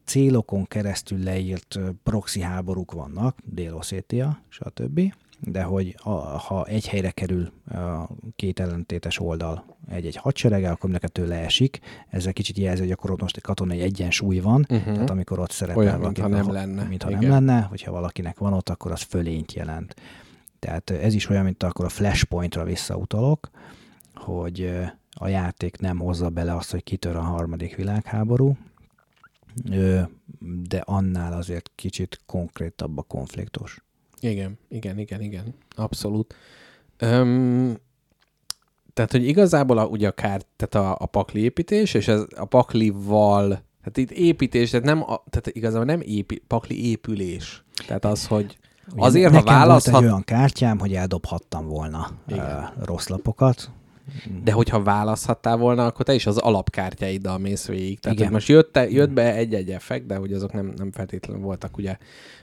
[0.05, 5.01] célokon keresztül leírt proxy háborúk vannak, Dél-Oszétia, stb.
[5.41, 11.27] De hogy a, ha egy helyre kerül a két ellentétes oldal egy-egy hadserege, akkor mindenkettő
[11.27, 11.81] leesik.
[12.09, 14.95] Ezzel kicsit jelzi, hogy akkor ott most egy katonai egyensúly van, uh-huh.
[14.95, 16.83] tehát amikor ott szerepel Olyan, valaki, mintha nem lenne.
[16.83, 19.95] Mintha nem lenne, hogyha valakinek van ott, akkor az fölényt jelent.
[20.59, 23.51] Tehát ez is olyan, mint akkor a flashpointra visszautalok,
[24.15, 24.73] hogy
[25.11, 28.57] a játék nem hozza bele azt, hogy kitör a harmadik világháború,
[30.69, 33.83] de annál azért kicsit konkrétabb a konfliktus.
[34.21, 36.35] Igen, igen, igen, igen, abszolút.
[36.99, 37.77] Öm,
[38.93, 42.45] tehát, hogy igazából a, ugye a kár, tehát a, a pakli építés, és ez a
[42.45, 47.65] paklival, tehát itt építés, tehát, nem, a, tehát igazából nem épi, pakli épülés.
[47.87, 48.59] Tehát az, hogy
[48.93, 49.93] ugye azért, ha választhat...
[49.93, 52.73] volt egy olyan kártyám, hogy eldobhattam volna Igen.
[52.83, 53.71] rossz lapokat,
[54.45, 58.01] de hogyha választhattál volna, akkor te is az alapkártyáiddal mész végig.
[58.01, 58.33] Tehát, Igen.
[58.33, 61.97] most jött, jött be egy-egy effekt, de hogy azok nem, nem feltétlenül voltak ugye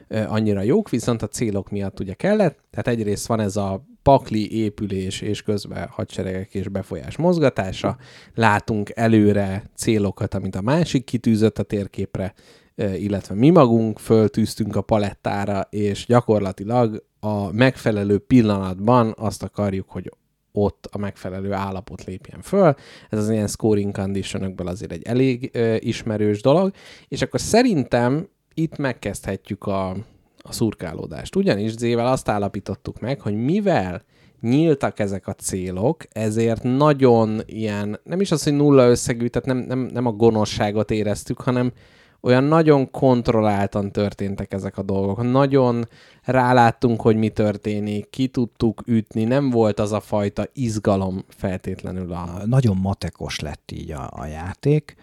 [0.09, 2.59] annyira jók, viszont a célok miatt ugye kellett.
[2.69, 7.97] Tehát egyrészt van ez a pakli épülés és közben hadseregek és befolyás mozgatása.
[8.35, 12.33] Látunk előre célokat, amit a másik kitűzött a térképre,
[12.75, 20.11] illetve mi magunk föltűztünk a palettára, és gyakorlatilag a megfelelő pillanatban azt akarjuk, hogy
[20.57, 22.75] ott a megfelelő állapot lépjen föl.
[23.09, 26.71] Ez az ilyen scoring conditionokból azért egy elég ö, ismerős dolog,
[27.07, 29.89] és akkor szerintem itt megkezdhetjük a,
[30.37, 31.35] a szurkálódást.
[31.35, 34.03] Ugyanis Zével azt állapítottuk meg, hogy mivel
[34.41, 39.57] nyíltak ezek a célok, ezért nagyon ilyen, nem is az, hogy nulla összegű, tehát nem,
[39.57, 41.71] nem, nem a gonoszságot éreztük, hanem
[42.21, 45.31] olyan nagyon kontrolláltan történtek ezek a dolgok.
[45.31, 45.87] Nagyon
[46.23, 52.11] ráláttunk, hogy mi történik, ki tudtuk ütni, nem volt az a fajta izgalom feltétlenül.
[52.13, 52.41] A...
[52.45, 54.95] Nagyon matekos lett így a, a játék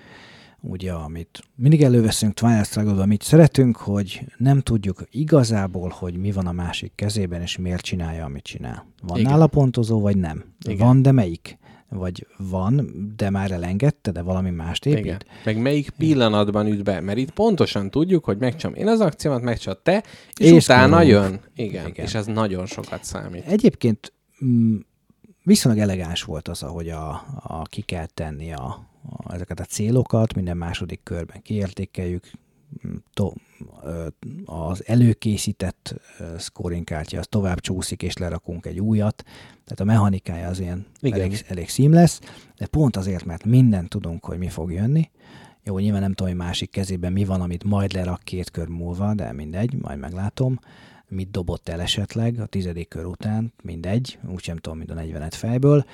[0.68, 6.46] ugye, amit mindig előveszünk Twilight struggle amit szeretünk, hogy nem tudjuk igazából, hogy mi van
[6.46, 8.86] a másik kezében, és miért csinálja, amit csinál.
[9.02, 9.30] Van Igen.
[9.30, 10.44] nála pontozó, vagy nem?
[10.66, 10.86] Igen.
[10.86, 11.58] Van, de melyik?
[11.88, 15.04] Vagy van, de már elengedte, de valami mást épít.
[15.04, 15.20] Igen.
[15.44, 19.74] Meg melyik pillanatban üt be, mert itt pontosan tudjuk, hogy megcsom én az akciómat, megcsom
[19.82, 20.04] te,
[20.36, 21.04] és, és utána move.
[21.04, 21.40] jön.
[21.54, 23.46] Igen, Igen, és ez nagyon sokat számít.
[23.46, 24.12] Egyébként
[24.44, 24.76] mm,
[25.42, 27.10] viszonylag elegáns volt az, ahogy a,
[27.42, 32.30] a ki kell tenni a, a, ezeket a célokat, minden második körben kiértékeljük,
[34.44, 35.94] az előkészített
[36.38, 39.24] scoring kártya az tovább csúszik, és lerakunk egy újat.
[39.64, 41.20] Tehát a mechanikája az ilyen Igen.
[41.20, 42.20] elég, elég lesz,
[42.56, 45.10] de pont azért, mert mindent tudunk, hogy mi fog jönni.
[45.62, 49.14] Jó, nyilván nem tudom, hogy másik kezében mi van, amit majd lerak két kör múlva,
[49.14, 50.58] de mindegy, majd meglátom.
[51.08, 55.84] Mit dobott el esetleg a tizedik kör után, mindegy, úgysem tudom, mind a 40 fejből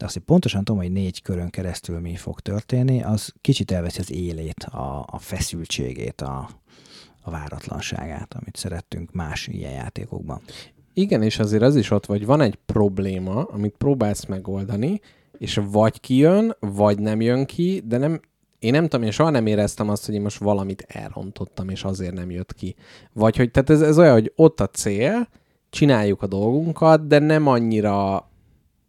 [0.00, 4.00] de azt, hogy pontosan tudom, hogy négy körön keresztül mi fog történni, az kicsit elveszi
[4.00, 6.48] az élét, a, a feszültségét, a,
[7.22, 10.40] a váratlanságát, amit szerettünk más ilyen játékokban.
[10.94, 15.00] Igen, és azért az is ott, hogy van egy probléma, amit próbálsz megoldani,
[15.38, 18.20] és vagy kijön, vagy nem jön ki, de nem,
[18.58, 22.14] én nem tudom, én soha nem éreztem azt, hogy én most valamit elrontottam, és azért
[22.14, 22.74] nem jött ki.
[23.12, 25.28] Vagy hogy, tehát ez, ez olyan, hogy ott a cél,
[25.70, 28.28] csináljuk a dolgunkat, de nem annyira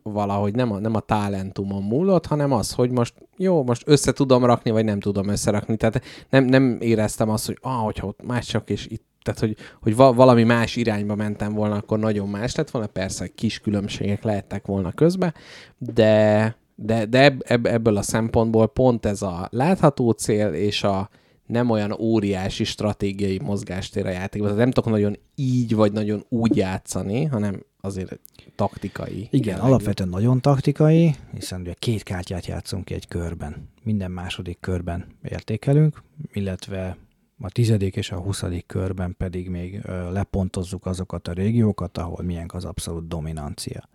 [0.03, 4.45] valahogy nem a, nem a talentumon múlott, hanem az, hogy most jó, most össze tudom
[4.45, 5.77] rakni, vagy nem tudom összerakni.
[5.77, 9.55] Tehát nem, nem éreztem azt, hogy ah, hogyha ott más csak, és itt tehát, hogy,
[9.81, 12.87] hogy valami más irányba mentem volna, akkor nagyon más lett volna.
[12.87, 15.33] Persze kis különbségek lehettek volna közben,
[15.77, 21.09] de, de, de ebb, ebből a szempontból pont ez a látható cél és a
[21.51, 24.49] nem olyan óriási stratégiai mozgástér a játékban.
[24.49, 28.19] Tehát nem tudok nagyon így vagy nagyon úgy játszani, hanem azért
[28.55, 29.27] taktikai.
[29.31, 29.67] Igen, jellegű.
[29.67, 33.69] alapvetően nagyon taktikai, hiszen ugye két kártyát játszunk ki egy körben.
[33.83, 36.97] Minden második körben értékelünk, illetve
[37.39, 42.65] a tizedik és a huszadik körben pedig még lepontozzuk azokat a régiókat, ahol milyen az
[42.65, 43.89] abszolút dominancia.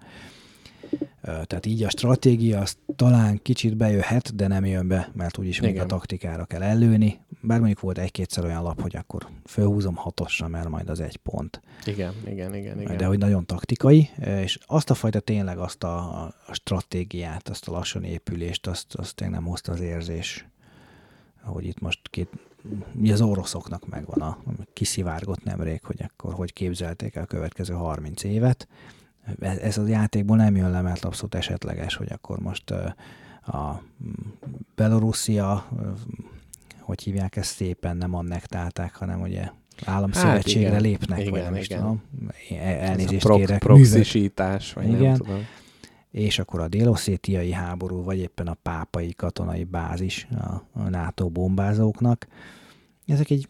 [1.23, 5.81] Tehát így a stratégia az talán kicsit bejöhet, de nem jön be, mert úgyis még
[5.81, 7.19] a taktikára kell előni.
[7.41, 11.61] Bár mondjuk volt egy-kétszer olyan lap, hogy akkor fölhúzom hatosra, mert majd az egy pont.
[11.85, 12.81] Igen, igen, igen.
[12.81, 12.97] igen.
[12.97, 17.73] De hogy nagyon taktikai, és azt a fajta tényleg azt a, a stratégiát, azt a
[17.73, 20.47] lassan épülést, azt, azt tényleg nem hozta az érzés,
[21.43, 22.29] hogy itt most két,
[23.11, 24.39] az oroszoknak megvan a
[24.73, 28.69] kiszivárgott nemrég, hogy akkor hogy képzelték el a következő 30 évet,
[29.41, 32.71] ez a játékból nem jön le, mert abszolút esetleges, hogy akkor most
[33.47, 33.83] a
[34.75, 35.67] Belorusszia,
[36.81, 39.51] hogy hívják ezt szépen, nem annektálták, hanem ugye
[39.85, 42.03] államszövetségre hát lépnek, igen, vagy nem is tudom.
[42.61, 43.59] Elnézést prok, kérek.
[43.59, 45.01] Proxisítás, vagy igen.
[45.01, 45.47] nem tudom.
[46.11, 50.29] És akkor a délosszétiai háború, vagy éppen a pápai katonai bázis
[50.75, 52.27] a NATO bombázóknak,
[53.07, 53.49] ezek így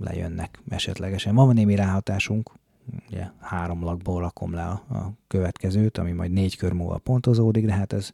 [0.00, 1.34] lejönnek esetlegesen.
[1.34, 2.50] Van némi ráhatásunk,
[3.08, 7.72] ugye három lakból rakom le a, a következőt, ami majd négy kör múlva pontozódik, de
[7.72, 8.12] hát ez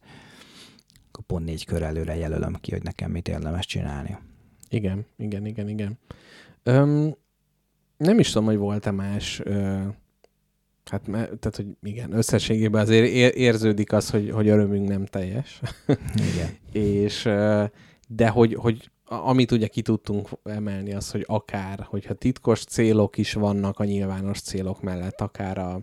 [1.09, 4.19] akkor pont négy kör előre jelölöm ki, hogy nekem mit érdemes csinálni.
[4.69, 5.99] Igen, igen, igen, igen.
[6.63, 7.15] Öm,
[7.97, 9.83] nem is tudom, hogy volt-e más, ö,
[10.85, 15.61] hát tehát, hogy igen, összességében azért érződik az, hogy, hogy örömünk nem teljes.
[16.15, 16.57] Igen.
[16.85, 17.65] és, ö,
[18.09, 23.33] de hogy, hogy amit ugye ki tudtunk emelni, az, hogy akár, hogyha titkos célok is
[23.33, 25.81] vannak a nyilvános célok mellett, akár a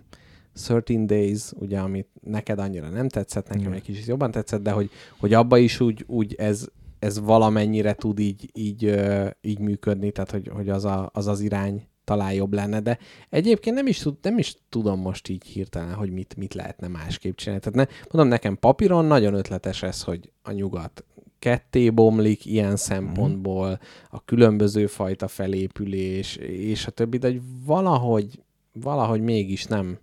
[0.53, 4.89] 13 Days, ugye, amit neked annyira nem tetszett, nekem egy kicsit jobban tetszett, de hogy,
[5.19, 6.67] hogy abba is úgy, úgy ez,
[6.99, 8.99] ez valamennyire tud így, így,
[9.41, 12.97] így működni, tehát hogy, hogy az, a, az az irány talán jobb lenne, de
[13.29, 17.35] egyébként nem is, tud, nem is tudom most így hirtelen, hogy mit, mit lehetne másképp
[17.35, 17.63] csinálni.
[17.63, 21.05] Tehát ne, mondom, nekem papíron nagyon ötletes ez, hogy a nyugat
[21.45, 23.79] ketté bomlik ilyen szempontból,
[24.09, 29.97] a különböző fajta felépülés, és a többi, de hogy valahogy, valahogy mégis nem,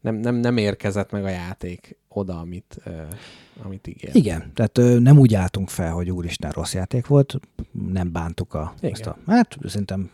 [0.00, 2.94] nem, nem, nem érkezett meg a játék oda, amit, uh,
[3.62, 4.10] amit ígér.
[4.16, 7.40] Igen, tehát uh, nem úgy álltunk fel, hogy úristen rossz játék volt,
[7.92, 8.92] nem bántuk a, Igen.
[8.92, 10.10] azt a, hát szerintem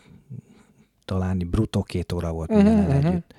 [1.05, 3.05] talán brutó két óra volt uh-huh, minden uh-huh.
[3.05, 3.33] együtt.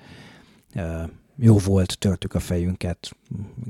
[0.75, 1.09] Uh,
[1.39, 3.17] jó volt, törtük a fejünket,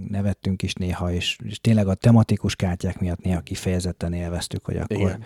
[0.09, 4.97] nevettünk is néha, és, és tényleg a tematikus kártyák miatt néha kifejezetten élveztük, hogy akkor,
[4.97, 5.23] Igen.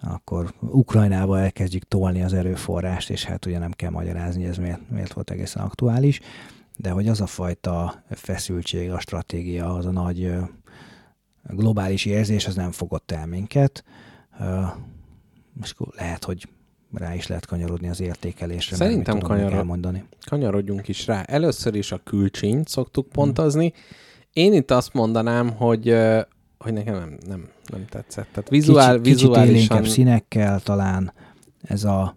[0.00, 4.90] akkor Ukrajnába elkezdjük tolni az erőforrást, és hát ugye nem kell magyarázni, hogy ez miért,
[4.90, 6.20] miért volt egészen aktuális,
[6.76, 10.32] de hogy az a fajta feszültség, a stratégia, az a nagy
[11.42, 13.84] globális érzés, az nem fogott el minket,
[15.62, 16.48] és lehet, hogy
[16.96, 18.76] rá is lehet kanyarodni az értékelésre.
[18.76, 19.66] Szerintem kanyarod...
[19.66, 20.04] mondani.
[20.26, 21.22] kanyarodjunk is rá.
[21.22, 23.12] Először is a külcsínyt szoktuk hmm.
[23.12, 23.72] pontozni.
[24.32, 25.96] Én itt azt mondanám, hogy
[26.58, 28.28] hogy nekem nem, nem, nem tetszett.
[28.32, 29.78] Tehát vizuál, kicsit, vizuálisan...
[29.78, 31.12] Kicsit színekkel talán
[31.62, 32.16] ez a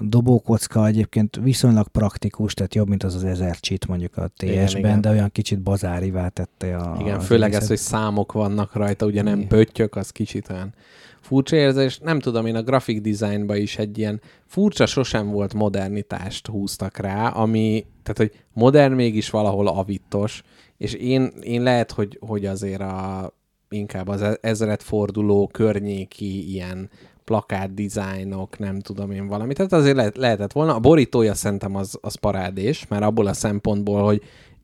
[0.00, 5.10] dobókocka egyébként viszonylag praktikus, tehát jobb, mint az az ezer cheat mondjuk a TS-ben, de
[5.10, 6.96] olyan kicsit bazárivá tette a...
[7.00, 10.74] Igen, főleg ez, hogy számok vannak rajta, ugye nem pöttyök, az kicsit olyan
[11.28, 11.98] furcsa érzés.
[11.98, 17.28] Nem tudom, én a graphic designba is egy ilyen furcsa, sosem volt modernitást húztak rá,
[17.28, 20.42] ami, tehát hogy modern mégis valahol avittos,
[20.76, 23.32] és én, én lehet, hogy, hogy azért a,
[23.68, 26.90] inkább az e-, ezret forduló környéki ilyen
[27.24, 29.52] plakát dizájnok, nem tudom én valami.
[29.52, 30.74] Tehát azért lehet, lehetett volna.
[30.74, 34.22] A borítója szerintem az, az parádés, mert abból a szempontból, hogy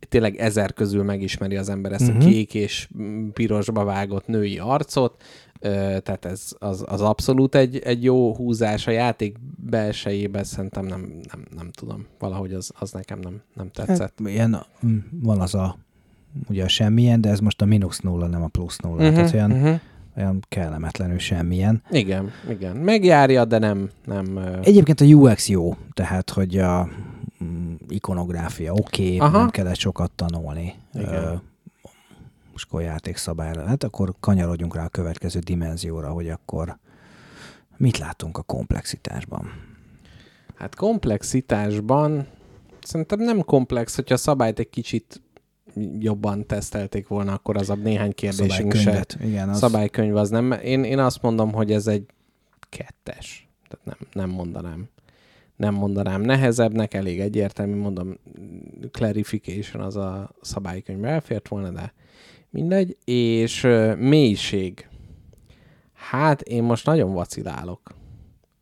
[0.08, 2.16] tényleg ezer közül megismeri az ember ezt uh-huh.
[2.16, 2.28] a mhm.
[2.28, 2.88] kék és
[3.32, 5.22] pirosba vágott női arcot,
[6.02, 11.00] tehát ez az, az abszolút egy, egy jó húzás a játék belsejében, szerintem nem,
[11.32, 14.14] nem, nem tudom, valahogy az, az nekem nem, nem tetszett.
[14.18, 15.76] Hát, ilyen, mm, van az a,
[16.48, 19.34] ugye a semmilyen, de ez most a mínusz nulla, nem a plusz nulla, uh-huh, tehát
[19.34, 19.80] olyan, uh-huh.
[20.16, 21.82] olyan kellemetlenül semmilyen.
[21.90, 23.90] Igen, igen, megjárja, de nem...
[24.04, 26.88] nem Egyébként a UX jó, tehát, hogy a
[27.44, 30.74] mm, ikonográfia oké, okay, nem kellett sokat tanulni.
[30.94, 31.42] Igen.
[32.54, 36.78] Most akkor játékszabályra, hát akkor kanyarodjunk rá a következő dimenzióra, hogy akkor
[37.76, 39.46] mit látunk a komplexitásban?
[40.54, 42.26] Hát komplexitásban
[42.82, 45.22] szerintem nem komplex, hogyha a szabályt egy kicsit
[45.98, 48.78] jobban tesztelték volna, akkor az a néhány kérdésünk se.
[48.78, 50.52] Szabálykönyvet, igen, az- Szabálykönyv az nem.
[50.52, 52.06] Én, én azt mondom, hogy ez egy
[52.68, 53.48] kettes.
[53.68, 54.88] Tehát nem, nem mondanám.
[55.56, 58.18] Nem mondanám nehezebbnek, elég egyértelmű, mondom,
[58.90, 61.92] clarification az a szabálykönyvbe elfért volna, de
[62.54, 62.96] mindegy.
[63.04, 63.60] És
[63.98, 64.88] mélység.
[65.92, 67.80] Hát én most nagyon vacilálok.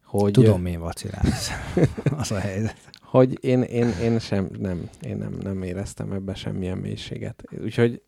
[0.05, 1.51] Hogy, Tudom, mi vacilálsz.
[2.18, 2.76] az a helyzet.
[3.01, 7.43] hogy én, én, én sem, nem, én nem, nem éreztem ebbe semmilyen mélységet.
[7.62, 8.03] Úgyhogy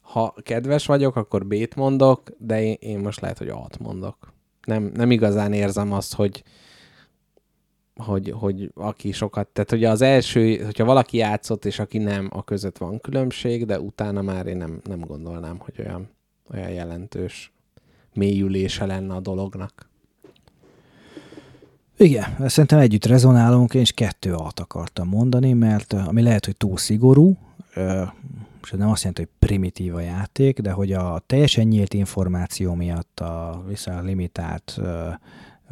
[0.00, 4.32] ha kedves vagyok, akkor B-t mondok, de én, én most lehet, hogy A-t mondok.
[4.66, 6.42] Nem, nem igazán érzem azt, hogy,
[8.02, 12.44] hogy, hogy aki sokat, tehát ugye az első, hogyha valaki játszott, és aki nem, a
[12.44, 16.08] között van különbség, de utána már én nem, nem gondolnám, hogy olyan,
[16.52, 17.52] olyan jelentős
[18.14, 19.90] mélyülése lenne a dolognak.
[21.96, 26.76] Igen, szerintem együtt rezonálunk, én is kettő alt akartam mondani, mert ami lehet, hogy túl
[26.76, 27.36] szigorú,
[28.62, 33.20] és nem azt jelenti, hogy primitív a játék, de hogy a teljesen nyílt információ miatt,
[33.20, 34.80] a viszonylag limitált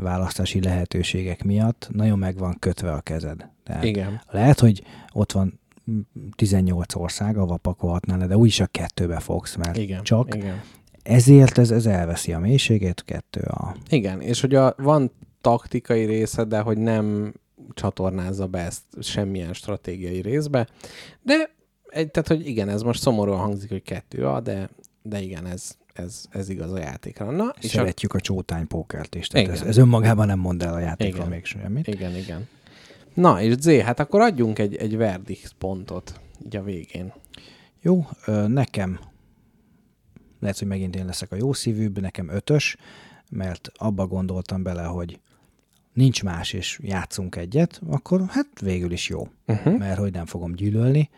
[0.01, 3.49] választási lehetőségek miatt nagyon meg van kötve a kezed.
[3.65, 4.21] Tehát Igen.
[4.31, 4.83] lehet, hogy
[5.13, 6.01] ott van mm,
[6.37, 10.03] 18 ország, ahol pakolhatnál de úgyis a kettőbe fogsz, mert Igen.
[10.03, 10.61] csak Igen.
[11.03, 13.77] ezért ez, ez elveszi a mélységét, kettő a...
[13.89, 17.35] Igen, és hogy a, van taktikai része, de hogy nem
[17.75, 20.69] csatornázza be ezt semmilyen stratégiai részbe.
[21.23, 21.51] De,
[21.87, 24.71] egy, tehát, hogy igen, ez most szomorúan hangzik, hogy kettő a, de,
[25.03, 27.31] de igen, ez, ez, ez igaz a játékra.
[27.31, 29.27] Na, és a, Szeretjük a csótány pókert is.
[29.27, 29.69] Tehát ez, Igen.
[29.69, 31.29] ez önmagában nem mond el a játékról Igen.
[31.29, 31.87] még semmit.
[31.87, 32.49] igen, igen.
[33.15, 37.13] Na, és Z, hát akkor adjunk egy, egy verdict pontot így a végén.
[37.83, 38.07] Jó,
[38.47, 39.01] nekem
[40.41, 42.77] lehet, hogy megint én leszek a jó szívűbb, nekem ötös,
[43.31, 45.21] mert abba gondoltam bele, hogy
[45.93, 49.79] nincs más, és játszunk egyet, akkor hát végül is jó, Uh-huh.
[49.79, 51.11] mert hogy nem fogom gyűlölni.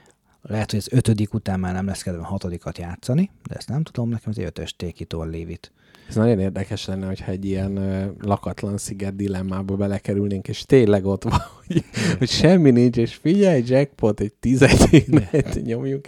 [0.42, 4.08] Lehet, hogy az ötödik után már nem lesz kedvem hatodikat játszani, de ezt nem tudom,
[4.08, 5.72] nekem az ötös take it or leave it.
[6.08, 11.22] Ez nagyon érdekes lenne, hogyha egy ilyen ö, lakatlan sziget dilemmába belekerülnénk, és tényleg ott
[11.22, 11.84] van, hogy,
[12.18, 16.04] hogy semmi nincs, és figyelj, jackpot, egy tizedénet nyomjuk.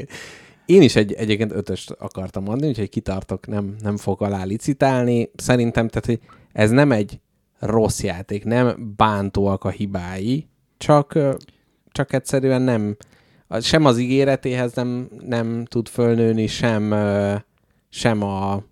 [0.66, 5.30] Én is egy, egyébként ötöst akartam adni, úgyhogy kitartok, nem, nem fog alá licitálni.
[5.36, 6.20] Szerintem, tehát, hogy
[6.52, 7.20] ez nem egy
[7.58, 11.18] rossz játék, nem bántóak a hibái, csak,
[11.92, 12.96] csak egyszerűen nem,
[13.60, 16.94] sem az ígéretéhez nem, nem tud fölnőni, sem,
[17.88, 18.62] sem a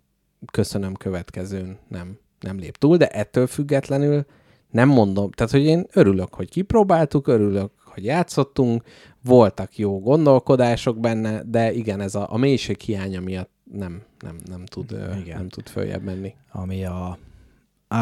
[0.52, 4.26] köszönöm következőn nem, nem lép túl, de ettől függetlenül
[4.70, 8.82] nem mondom, tehát hogy én örülök, hogy kipróbáltuk, örülök, hogy játszottunk,
[9.24, 14.64] voltak jó gondolkodások benne, de igen, ez a, a mélység hiánya miatt nem, nem, nem,
[14.64, 15.38] tud, Igen.
[15.38, 16.34] nem tud följebb menni.
[16.52, 17.18] ami a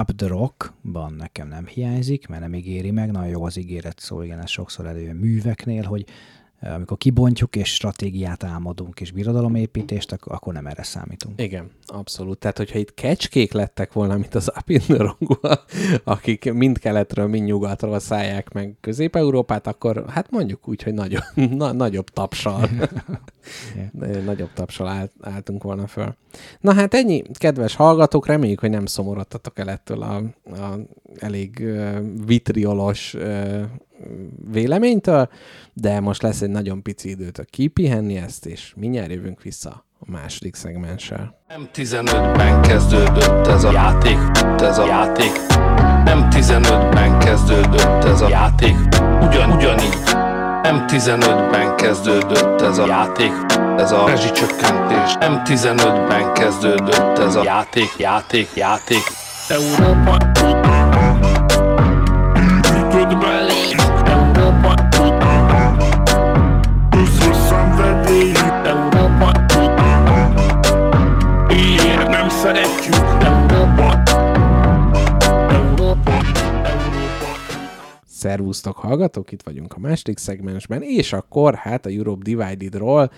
[0.00, 4.22] Up the Rock-ban nekem nem hiányzik, mert nem ígéri meg, nagyon jó az ígéret szó,
[4.22, 6.04] igen, ez sokszor előjön műveknél, hogy
[6.61, 11.40] amikor kibontjuk és stratégiát álmodunk és birodalomépítést, ak- akkor nem erre számítunk.
[11.40, 12.38] Igen, abszolút.
[12.38, 15.64] Tehát, hogyha itt kecskék lettek volna, mint az Apinderongua,
[16.04, 21.22] akik mind keletről, mind nyugatról szállják meg Közép-Európát, akkor hát mondjuk úgy, hogy nagyobb,
[21.61, 22.68] na, nagyobb tapsal.
[24.24, 26.14] Nagyobb tapsal áll, álltunk volna föl.
[26.61, 30.78] Na hát ennyi, kedves hallgatók, reméljük, hogy nem szomorodtatok el ettől a, a
[31.18, 33.62] elég uh, vitriolos uh,
[34.51, 35.28] véleménytől,
[35.72, 40.55] de most lesz egy nagyon pici időtök kipihenni ezt, és mindjárt jövünk vissza a második
[40.55, 41.38] szegmenssel.
[41.48, 44.18] M15-ben kezdődött ez a játék,
[44.59, 45.32] ez a játék.
[46.05, 48.76] M15-ben kezdődött ez a játék,
[49.20, 49.98] ugyan, ugyanígy.
[50.62, 53.32] M15-ben kezdődött ez a játék,
[53.76, 55.14] ez a rezsicsökkentés.
[55.20, 59.03] M15-ben kezdődött ez a játék, játék, játék.
[59.48, 60.29] Európa.
[78.20, 83.10] Szervusztok, hallgatók, itt vagyunk a második szegmensben, és akkor hát a Europe Divided-ról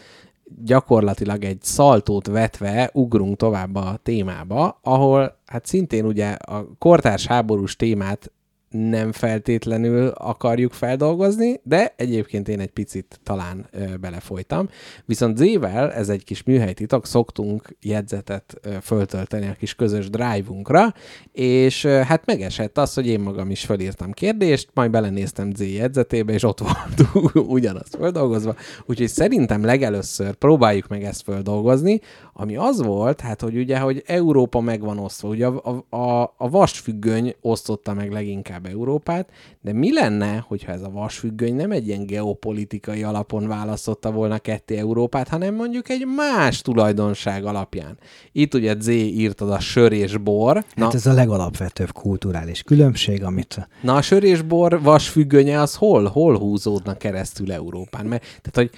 [0.65, 7.77] gyakorlatilag egy szaltót vetve ugrunk tovább a témába, ahol hát szintén ugye a kortárs háborús
[7.77, 8.33] témát
[8.73, 14.69] nem feltétlenül akarjuk feldolgozni, de egyébként én egy picit talán ö, belefolytam.
[15.05, 20.95] Viszont Z-vel, ez egy kis műhelytitok, szoktunk jegyzetet ö, föltölteni a kis közös drive-unkra,
[21.33, 26.33] és ö, hát megesett az, hogy én magam is felírtam kérdést, majd belenéztem Z jegyzetébe,
[26.33, 27.15] és ott volt
[27.57, 28.55] ugyanaz földolgozva.
[28.87, 32.01] Úgyhogy szerintem legelőször próbáljuk meg ezt földolgozni,
[32.35, 36.51] ami az volt, hát hogy ugye, hogy Európa meg van osztva, ugye a, a, a
[36.51, 39.29] vasfüggöny osztotta meg leginkább Európát,
[39.61, 44.77] de mi lenne, hogyha ez a vasfüggöny nem egy ilyen geopolitikai alapon választotta volna ketté
[44.77, 47.99] Európát, hanem mondjuk egy más tulajdonság alapján.
[48.33, 50.65] Itt ugye Z írtad a sör és bor.
[50.75, 53.69] Na, hát ez a legalapvetőbb kulturális különbség, amit...
[53.81, 58.07] Na a sör és bor vasfüggönye az hol, hol húzódna keresztül Európán?
[58.07, 58.71] Mert, tehát, hogy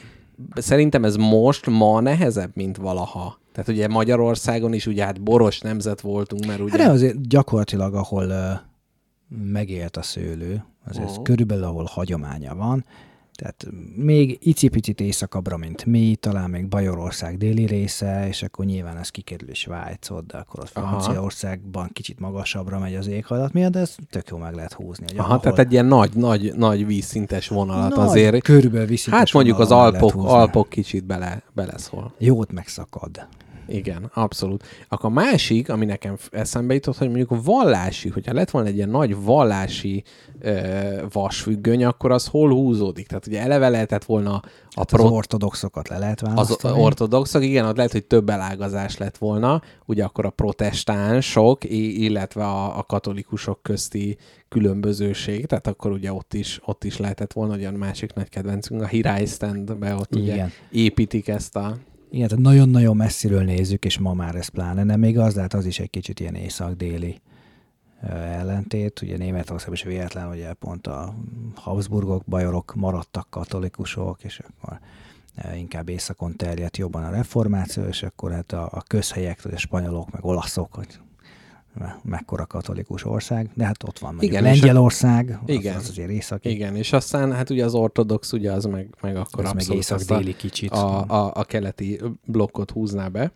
[0.55, 3.43] szerintem ez most, ma nehezebb, mint valaha.
[3.55, 6.71] Tehát ugye Magyarországon is ugye hát boros nemzet voltunk, mert ugye...
[6.71, 8.59] Hát de azért gyakorlatilag, ahol uh,
[9.29, 11.11] megélt a szőlő, azért Aha.
[11.11, 11.25] uh-huh.
[11.25, 12.85] körülbelül ahol hagyománya van,
[13.37, 19.09] tehát még icipicit északabbra, mint mi, talán még Bajorország déli része, és akkor nyilván ez
[19.09, 20.69] kikerül Svájcot, de akkor ott.
[20.69, 25.05] Franciaországban kicsit magasabbra megy az éghajlat miatt, de ez tök jó meg lehet húzni.
[25.09, 28.43] Hogy Aha, ahol- tehát egy ilyen nagy, nagy, nagy vízszintes vonalat Nagy, azért.
[28.43, 30.15] Körülbelül viszintes Hát mondjuk az Alpok.
[30.15, 32.15] Alpok kicsit bele, beleszól.
[32.19, 33.27] Jót megszakad.
[33.69, 34.65] Igen, abszolút.
[34.89, 38.77] Akkor a másik, ami nekem eszembe jutott, hogy mondjuk a vallási, hogyha lett volna egy
[38.77, 40.03] ilyen nagy vallási
[40.41, 40.53] ö,
[41.13, 43.07] vasfüggöny, akkor az hol húzódik?
[43.07, 44.43] Tehát ugye eleve lehetett volna a
[44.77, 46.81] Hát pro- az ortodoxokat le lehet az választani.
[46.81, 52.79] ortodoxok, igen, ott lehet, hogy több elágazás lett volna, ugye akkor a protestánsok, illetve a,
[52.79, 54.17] a katolikusok közti
[54.49, 58.83] különbözőség, tehát akkor ugye ott is, ott is lehetett volna, hogy a másik nagy kedvencünk,
[58.83, 60.53] a Hirai Standbe ott ugye Igen.
[60.71, 61.77] építik ezt a...
[62.15, 65.67] Igen, tehát nagyon-nagyon messziről nézzük, és ma már ez pláne nem igaz, de hát az
[65.67, 67.21] is egy kicsit ilyen észak-déli
[68.11, 69.03] ellentét.
[69.03, 71.15] Ugye Németországban is véletlen, ugye pont a
[71.55, 74.79] Habsburgok, bajorok maradtak katolikusok, és akkor
[75.55, 80.25] inkább északon terjedt jobban a reformáció, és akkor hát a, a közhelyek, a spanyolok, meg
[80.25, 80.99] olaszok, hogy
[82.03, 85.77] mekkora katolikus ország, de hát ott van mondjuk Igen, Lengyelország, az, Igen.
[85.77, 89.45] az azért északi, Igen, és aztán hát ugye az ortodox, ugye az meg, meg akkor
[89.45, 90.71] az meg abszolút a, észak-déli kicsit.
[90.71, 93.33] a, a, a keleti blokkot húzná be.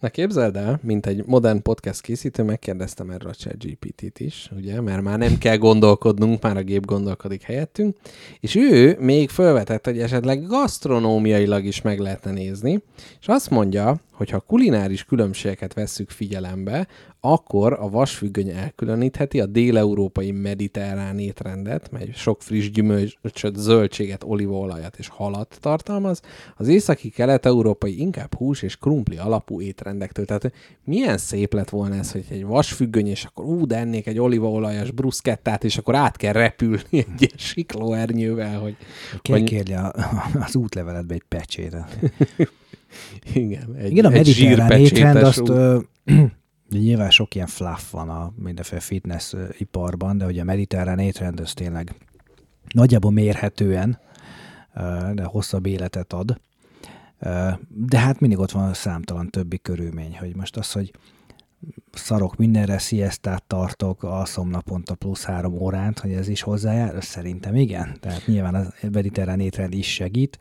[0.00, 5.02] Na képzeld el, mint egy modern podcast készítő, megkérdeztem erről a ChatGPT-t is, ugye, mert
[5.02, 7.96] már nem kell gondolkodnunk, már a gép gondolkodik helyettünk,
[8.40, 12.82] és ő még felvetett, hogy esetleg gasztronómiailag is meg lehetne nézni,
[13.20, 16.86] és azt mondja, hogy ha kulináris különbségeket vesszük figyelembe,
[17.20, 25.08] akkor a vasfüggöny elkülönítheti a déleurópai mediterrán étrendet, mely sok friss gyümölcsöt, zöldséget, olívaolajat és
[25.08, 26.20] halat tartalmaz,
[26.56, 29.60] az északi kelet-európai inkább hús és krumpli alapú
[29.90, 30.24] étrendektől.
[30.24, 30.52] Tehát
[30.84, 34.90] milyen szép lett volna ez, hogy egy vasfüggöny, és akkor ú, de ennék egy olívaolajas
[34.90, 38.76] bruszkettát, és akkor át kell repülni egy ilyen siklóernyővel, hogy
[39.22, 39.92] Kell vagy- kérni a,
[40.46, 41.98] az útleveletbe egy pecsétet.
[43.34, 45.78] igen, egy, Igen, a mediterrán étrend, azt ö,
[46.70, 51.40] de nyilván sok ilyen fluff van a mindenféle fitness iparban, de ugye a mediterrán étrend
[51.40, 51.94] az tényleg
[52.72, 53.98] nagyjából mérhetően,
[55.14, 56.40] de hosszabb életet ad.
[57.68, 60.92] De hát mindig ott van számtalan többi körülmény, hogy most az, hogy
[61.92, 67.96] szarok mindenre, sziasztát tartok, alszom naponta plusz három órát, hogy ez is hozzájár, szerintem igen.
[68.00, 70.38] Tehát nyilván a mediterrán étrend is segít.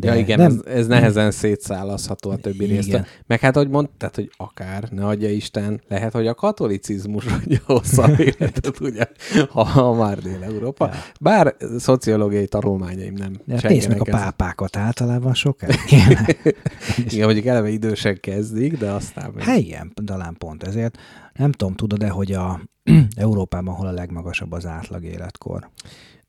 [0.00, 2.76] De ja, igen, nem, ez, ez nehezen szétszállazható a többi Igen.
[2.76, 3.22] részt.
[3.26, 8.20] Meg hát, hogy mondtad, hogy akár, ne adja Isten, lehet, hogy a katolicizmus adja hosszabb
[8.38, 9.06] életet, ugye,
[9.50, 10.86] ha, ha már Dél-Európa.
[10.92, 10.98] Ja.
[11.20, 15.78] Bár szociológiai tanulmányaim nem De hát nézd meg a pápákat, általában ezt.
[17.12, 19.30] Igen, mondjuk eleve idősen kezdik, de aztán...
[19.34, 20.98] még- Hát igen, talán pont ezért.
[21.34, 22.60] Nem tudom, tudod-e, hogy a
[23.16, 25.70] Európában hol a legmagasabb az átlag életkor?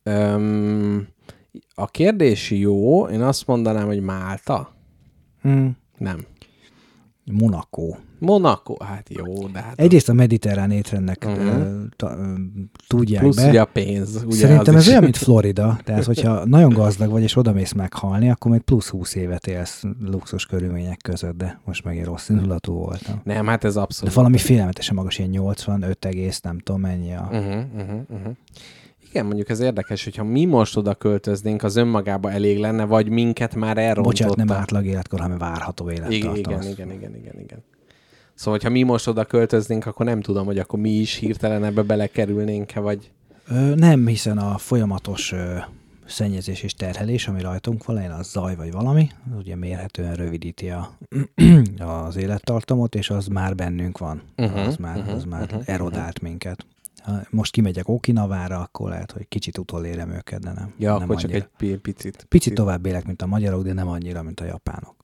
[0.03, 1.07] Öm,
[1.76, 4.74] a kérdés jó, én azt mondanám, hogy Málta?
[5.41, 5.78] Hmm.
[5.97, 6.26] Nem.
[7.32, 7.95] Monaco.
[8.20, 8.84] Monaco?
[8.84, 9.80] Hát jó, de hát...
[9.80, 11.34] Egyrészt a mediterrán étrendnek Mhm.
[11.47, 11.84] uh-huh.
[11.95, 12.34] ta, ö,
[12.88, 13.47] tudják Plusz be.
[13.49, 14.24] ugye a pénz.
[14.26, 15.80] Ugye Szerintem ez is- olyan, mint Florida.
[15.84, 20.45] Tehát, hogyha nagyon gazdag vagy, és odamész meghalni, akkor még plusz 20 évet élsz luxus
[20.45, 23.22] körülmények között, de most megint rossz indulatú voltam.
[23.24, 24.14] Nem, hát ez De abszolút.
[24.14, 27.30] valami félelmetesen magas, ilyen 85 egész, nem tudom mennyi a...
[27.32, 28.34] Uh-huh, uh-huh, uh-huh.
[29.10, 33.55] Igen, mondjuk ez érdekes, hogyha mi most oda költöznénk, az önmagába elég lenne, vagy minket
[33.55, 34.01] már elrontotta.
[34.01, 36.36] Bocsánat, nem átlag életkor, hanem várható élettartam.
[36.36, 37.64] igen, igen, igen, igen, igen.
[38.34, 41.82] Szóval, hogyha mi most oda költöznénk, akkor nem tudom, hogy akkor mi is hirtelen ebbe
[41.82, 43.12] belekerülnénk-e, vagy...
[43.47, 45.57] Ö, nem, hiszen a folyamatos ö,
[46.05, 50.70] szennyezés és terhelés, ami rajtunk van, legyen az zaj vagy valami, az ugye mérhetően rövidíti
[50.70, 50.97] a,
[52.05, 54.22] az élettartamot, és az már bennünk van.
[54.36, 56.66] Mhm, az már, mhm, az már mhm, erodált minket.
[57.04, 60.74] Ha most kimegyek Okinavára, akkor lehet, hogy kicsit utolérem őket, de nem.
[60.78, 61.45] Ja, nem akkor csak annyira.
[61.45, 62.26] egy pi- picit.
[62.30, 64.95] Picit tovább élek, mint a magyarok, de nem annyira, mint a japánok.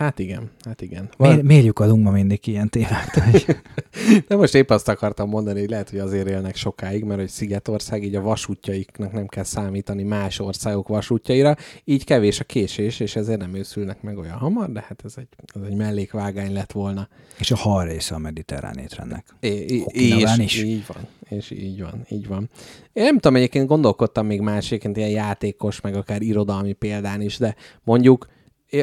[0.00, 1.08] Hát igen, hát igen.
[1.18, 3.24] Miért, miért lyukadunk ma mindig ilyen témáktól?
[4.28, 8.04] De most épp azt akartam mondani, hogy lehet, hogy azért élnek sokáig, mert hogy Szigetország
[8.04, 13.38] így a vasútjaiknak nem kell számítani más országok vasútjaira, így kevés a késés, és ezért
[13.38, 17.08] nem őszülnek meg olyan hamar, de hát ez egy, ez egy mellékvágány lett volna.
[17.38, 19.24] És a hal része a mediterrán étrendnek.
[19.40, 20.62] É, és is.
[20.62, 22.50] így van, és így van, így van.
[22.92, 27.54] Én nem tudom, egyébként gondolkodtam még másikként ilyen játékos, meg akár irodalmi példán is, de
[27.84, 28.26] mondjuk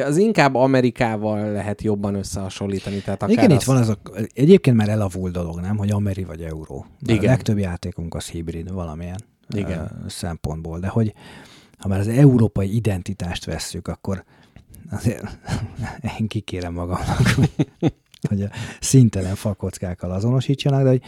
[0.04, 3.00] az inkább Amerikával lehet jobban összehasonlítani.
[3.00, 3.56] Tehát akár Igen, az...
[3.56, 3.98] itt van az a,
[4.34, 6.86] egyébként már elavult dolog, nem, hogy ameri vagy euró.
[7.00, 7.24] Igen.
[7.24, 9.24] A legtöbb játékunk az hibrid valamilyen
[9.56, 10.04] Igen.
[10.08, 11.12] szempontból, de hogy
[11.78, 14.24] ha már az európai identitást vesszük, akkor
[14.90, 15.38] azért
[16.18, 17.34] én kikérem magamnak,
[18.28, 21.02] hogy, a szintelen fakockákkal azonosítsanak, de hogy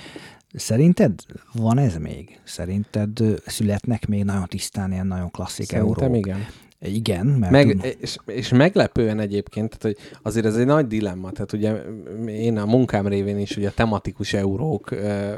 [0.54, 1.20] szerinted
[1.52, 2.40] van ez még?
[2.44, 6.16] Szerinted születnek még nagyon tisztán ilyen nagyon klasszik Szerintem eurók?
[6.16, 6.46] igen.
[6.82, 11.30] Igen, mert Meg, és, és meglepően egyébként, tehát, hogy azért ez egy nagy dilemma.
[11.30, 11.72] Tehát ugye
[12.26, 14.88] én a munkám révén is ugye a tematikus eurók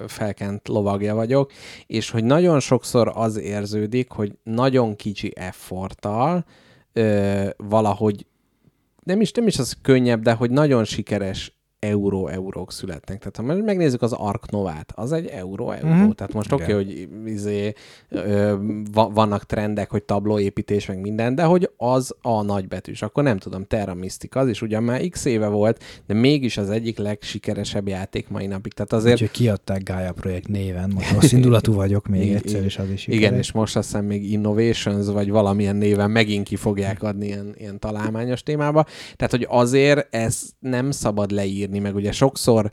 [0.07, 1.53] felkent lovagja vagyok,
[1.87, 6.45] és hogy nagyon sokszor az érződik, hogy nagyon kicsi efforttal
[7.57, 8.27] valahogy
[9.03, 13.19] nem is, nem is az könnyebb, de hogy nagyon sikeres euró-eurók születnek.
[13.31, 15.89] Tehát ha megnézzük az Ark Novát, az egy euró-euró.
[15.89, 16.11] Mhm.
[16.11, 16.77] Tehát most oké, Igen.
[16.77, 17.73] okay, hogy izé,
[18.09, 18.55] ö,
[18.93, 23.03] va- vannak trendek, hogy tablóépítés, meg minden, de hogy az a nagybetűs.
[23.03, 26.71] Akkor nem tudom, Terra Mystic az is ugyan már x éve volt, de mégis az
[26.71, 28.73] egyik legsikeresebb játék mai napig.
[28.73, 32.79] Tehát azért Úgyhogy kiadták Gaia projekt néven, most rossz indulatú vagyok még I- egyszer, és
[32.79, 33.39] az is Igen, sikeres.
[33.39, 37.79] és most azt hiszem még Innovations, vagy valamilyen néven megint ki fogják adni ilyen, ilyen
[37.79, 38.85] találmányos témába.
[39.17, 42.71] Tehát, hogy azért ezt nem szabad leírni, meg ugye sokszor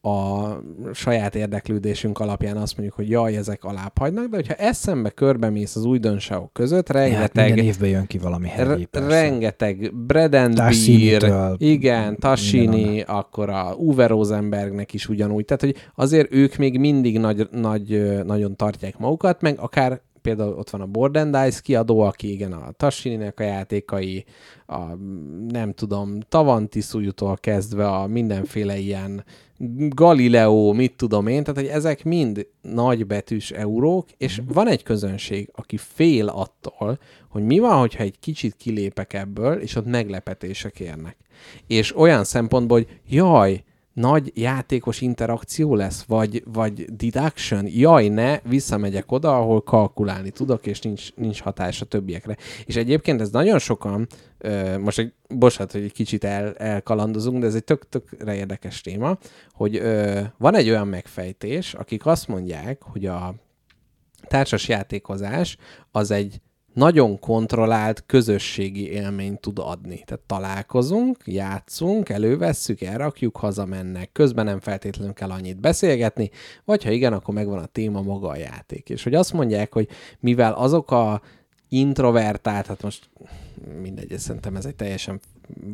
[0.00, 0.46] a
[0.92, 5.84] saját érdeklődésünk alapján azt mondjuk, hogy jaj, ezek alább hagynak, de hogyha eszembe körbemész az
[5.84, 9.08] újdonságok között, Ja, hát rengeteg, minden évben jön ki valami re- persze.
[9.08, 15.44] rengeteg Bread and Beer, igen, Tassini, akkor a Uwe Rosenbergnek is ugyanúgy.
[15.44, 20.70] Tehát, hogy azért ők még mindig nagy, nagy, nagyon tartják magukat, meg akár például ott
[20.70, 24.24] van a Board and Dice kiadó, aki igen, a Tassininek a játékai,
[24.66, 24.94] a
[25.48, 29.24] nem tudom, Tavantiszújútól kezdve a mindenféle ilyen
[29.88, 35.76] Galileo, mit tudom én, tehát hogy ezek mind nagybetűs eurók, és van egy közönség, aki
[35.76, 36.98] fél attól,
[37.28, 41.16] hogy mi van, hogyha egy kicsit kilépek ebből, és ott meglepetések érnek.
[41.66, 43.62] És olyan szempontból, hogy jaj,
[43.98, 50.80] nagy játékos interakció lesz, vagy, vagy deduction, jaj, ne, visszamegyek oda, ahol kalkulálni tudok, és
[50.80, 52.36] nincs, nincs hatás a többiekre.
[52.64, 54.06] És egyébként ez nagyon sokan,
[54.80, 59.18] most egy, bocsánat, hogy egy kicsit el, elkalandozunk, de ez egy tök, tökre érdekes téma,
[59.52, 59.82] hogy
[60.38, 63.34] van egy olyan megfejtés, akik azt mondják, hogy a
[64.28, 65.56] társas játékozás
[65.90, 66.40] az egy
[66.78, 70.02] nagyon kontrollált közösségi élményt tud adni.
[70.06, 74.12] Tehát találkozunk, játszunk, elővesszük, elrakjuk, hazamennek.
[74.12, 76.30] Közben nem feltétlenül kell annyit beszélgetni,
[76.64, 78.88] vagy ha igen, akkor megvan a téma maga a játék.
[78.88, 79.88] És hogy azt mondják, hogy
[80.20, 81.22] mivel azok a
[81.68, 83.10] introvertált, hát most
[83.80, 85.20] mindegy, szerintem ez egy teljesen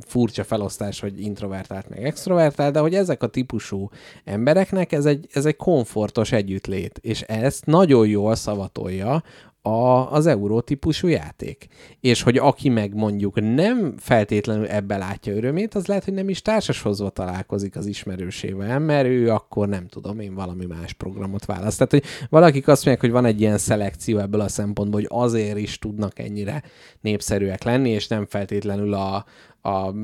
[0.01, 3.91] furcsa felosztás, hogy introvertált meg extrovertált, de hogy ezek a típusú
[4.25, 9.23] embereknek ez egy, ez egy komfortos együttlét, és ezt nagyon jól szavatolja
[9.67, 11.67] a, az euró típusú játék.
[12.01, 16.43] És hogy aki meg mondjuk nem feltétlenül ebbe látja örömét, az lehet, hogy nem is
[16.43, 21.77] társashozva találkozik az ismerősével, mert ő akkor nem tudom, én valami más programot választ.
[21.77, 25.59] Tehát, hogy valakik azt mondják, hogy van egy ilyen szelekció ebből a szempontból, hogy azért
[25.59, 26.63] is tudnak ennyire
[27.01, 29.25] népszerűek lenni, és nem feltétlenül a,
[29.63, 29.95] a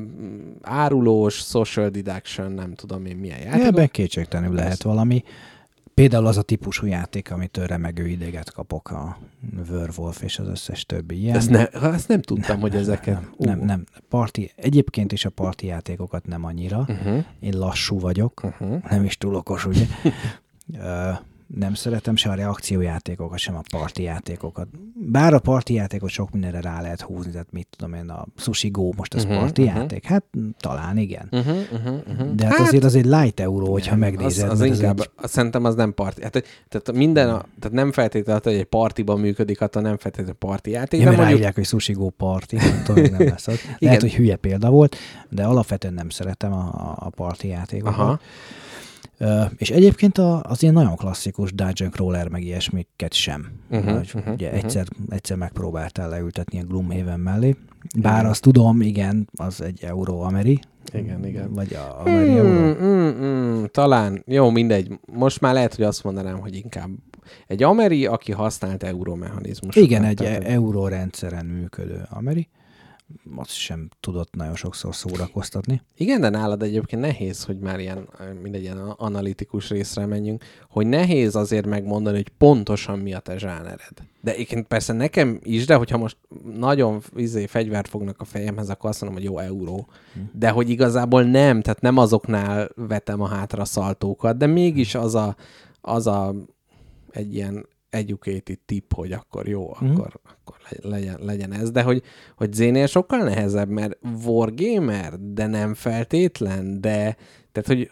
[0.61, 3.65] árulós, social deduction, nem tudom én milyen Ja, játék.
[3.65, 5.23] ebben kétségtelenül lehet valami.
[6.01, 9.17] Például az a típusú játék, amitől remegő ideget kapok, a
[9.69, 11.35] Werewolf és az összes többi ilyen.
[11.35, 13.21] Ezt, ne, ezt nem tudtam, hogy ezeket...
[13.37, 13.85] Nem, nem, nem.
[14.09, 16.85] Parti, egyébként is a parti játékokat nem annyira.
[16.87, 17.23] Uh-huh.
[17.39, 18.83] Én lassú vagyok, Uh-huh.
[18.89, 19.85] nem is túl okos, ugye?
[21.55, 24.67] Nem szeretem se a reakciójátékokat, sem a parti játékokat.
[24.93, 28.69] Bár a parti játékot sok mindenre rá lehet húzni, tehát mit tudom én, a Sushi
[28.69, 29.77] Go most az uh-huh, parti uh-huh.
[29.77, 30.05] játék?
[30.05, 30.23] Hát
[30.59, 31.27] talán igen.
[31.31, 32.35] Uh-huh, uh-huh, uh-huh.
[32.35, 34.49] De hát, azért az egy light euró, hogyha Nem, megnézed.
[34.49, 35.29] Az, az inkább, egy- egy...
[35.29, 36.21] szerintem az nem parti.
[36.23, 40.69] Hát, tehát minden, a, tehát nem feltétlenül, hogy egy partiban működik, attól nem feltétlenül parti
[40.69, 43.59] játék, Ja, de mondjuk ráírják, hogy sushi go party, nem tudom, nem lesz az.
[43.79, 44.95] Lehet, hogy hülye példa volt,
[45.29, 47.99] de alapvetően nem szeretem a, a parti játékokat.
[47.99, 48.19] Aha.
[49.57, 53.51] És egyébként a, az ilyen nagyon klasszikus Dungeon Crawler meg ilyesmiket sem.
[53.69, 54.63] Uh-huh, Hogy uh-huh, ugye uh-huh.
[54.63, 57.55] egyszer, egyszer megpróbáltál leültetni a Gloomhaven mellé.
[57.99, 60.59] Bár azt tudom, igen, az egy euró ameri.
[60.93, 61.53] Igen, igen.
[61.53, 62.49] Vagy a ameri euró.
[62.49, 64.99] Mm, mm, mm, talán, jó, mindegy.
[65.13, 66.89] Most már lehet, hogy azt mondanám, hogy inkább
[67.47, 69.89] egy ameri, aki használt euromechanizmusokat.
[69.89, 72.47] Igen, egy Tehát, hogy- eurórendszeren működő ameri.
[73.35, 75.81] Azt sem tudott nagyon sokszor szórakoztatni.
[75.97, 78.09] Igen, de nálad egyébként nehéz, hogy már ilyen,
[78.41, 83.93] mindegy, ilyen analitikus részre menjünk, hogy nehéz azért megmondani, hogy pontosan mi a te zsánered.
[84.21, 86.17] De egyébként persze nekem is, de hogyha most
[86.55, 89.87] nagyon izé, fegyvert fognak a fejemhez, akkor azt mondom, hogy jó euró.
[90.33, 95.35] De hogy igazából nem, tehát nem azoknál vetem a hátra szaltókat, de mégis az a,
[95.81, 96.33] az a
[97.11, 99.91] egy ilyen educated tip, hogy akkor jó, Mhm.
[99.91, 101.71] akkor, akkor le- legyen, legyen ez.
[101.71, 102.03] De hogy,
[102.35, 107.15] hogy Zénél sokkal nehezebb, mert wargamer, de nem feltétlen, de
[107.51, 107.91] tehát, hogy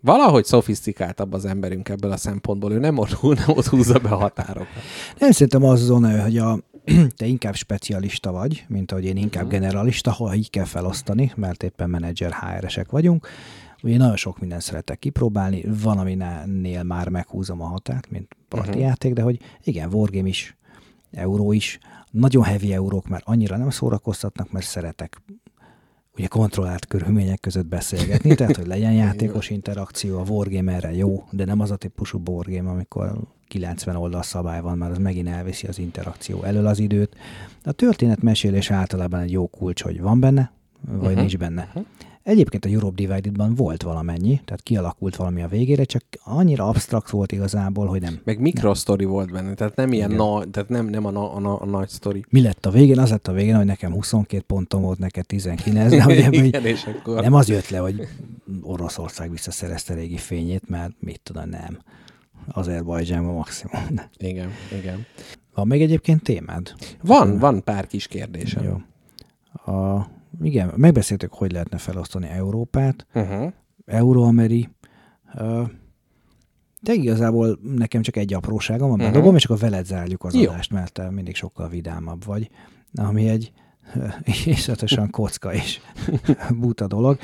[0.00, 2.72] valahogy szofisztikáltabb az emberünk ebből a szempontból.
[2.72, 4.68] Ő nem ott, nem ott húzza be a határokat.
[5.18, 6.58] Nem szerintem az zóna, hogy a,
[7.16, 11.90] te inkább specialista vagy, mint ahogy én inkább generalista, ha így kell felosztani, mert éppen
[11.90, 13.26] menedzser HR-esek vagyunk.
[13.82, 18.78] Ugye nagyon sok mindent szeretek kipróbálni, van, aminél már meghúzom a határt, mint parti Mhm.
[18.78, 20.56] játék, de hogy igen, Wargame is,
[21.10, 21.78] euró is,
[22.10, 25.22] nagyon heavy eurók már annyira nem szórakoztatnak, mert szeretek
[26.16, 31.44] ugye kontrollált körülmények között beszélgetni, tehát hogy legyen játékos interakció, a wargame erre jó, de
[31.44, 33.18] nem az a típusú wargame, amikor
[33.48, 37.16] 90 oldal szabály van, mert az megint elviszi az interakció elől az időt.
[37.62, 40.52] De a történetmesélés általában egy jó kulcs, hogy van benne,
[40.86, 41.14] vagy uh-huh.
[41.14, 41.72] nincs benne.
[42.22, 47.32] Egyébként a Europe Divided-ban volt valamennyi, tehát kialakult valami a végére, csak annyira absztrakt volt
[47.32, 48.20] igazából, hogy nem.
[48.24, 50.24] Meg mikrosztori volt benne, tehát nem ilyen Igen.
[50.26, 52.24] nagy, tehát nem, nem a, na, a, na, a nagy sztori.
[52.28, 52.98] Mi lett a végén?
[52.98, 56.44] Az lett a végén, hogy nekem 22 pontom volt, neked 19, de hogy ebből így-
[56.44, 57.20] Igen, és akkor...
[57.22, 58.08] Nem az jött le, hogy
[58.62, 61.78] Oroszország visszaszerezte régi fényét, mert mit tudom, nem.
[62.52, 63.82] Azerbajdzsánban maximum.
[64.16, 64.50] Igen,
[64.80, 65.06] igen.
[65.54, 66.72] Van még egyébként témád?
[67.02, 68.64] Van, van pár kis kérdésem.
[68.64, 68.80] Jó.
[69.74, 70.06] A,
[70.40, 73.52] igen, megbeszéltük, hogy lehetne felosztani Európát, Uh-huh.
[73.86, 74.68] Euróameri.
[75.34, 75.62] Ö,
[76.80, 79.06] De igazából nekem csak egy apróságom van, Mhm.
[79.12, 80.50] bedobom, és akkor veled zárjuk az Jó.
[80.50, 82.50] adást, mert te mindig sokkal vidámabb vagy,
[82.94, 83.52] ami egy
[84.46, 85.80] iszonyatosan kocka és
[86.60, 87.18] buta dolog.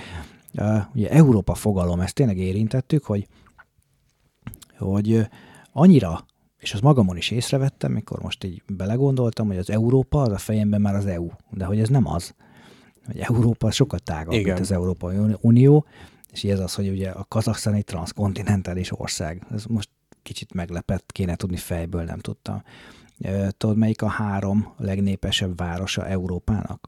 [0.55, 3.27] Ö, Ugye Európa fogalom, ezt tényleg érintettük, hogy,
[4.79, 5.27] hogy
[5.73, 6.25] annyira,
[6.59, 10.81] és azt magamon is észrevettem, mikor most így belegondoltam, hogy az Európa, az a fejemben
[10.81, 12.35] már az EU, de hogy ez nem az.
[13.09, 14.45] Hogy Európa az sokkal tágabb, Igen.
[14.45, 15.87] mint az Európai Unió,
[16.33, 19.47] és ez az, hogy ugye a Kazaksztán egy transzkontinentális ország.
[19.51, 19.89] Ez most
[20.23, 22.63] kicsit meglepett, kéne tudni fejből, nem tudtam.
[23.57, 26.87] Tudod, melyik a három legnépesebb városa Európának?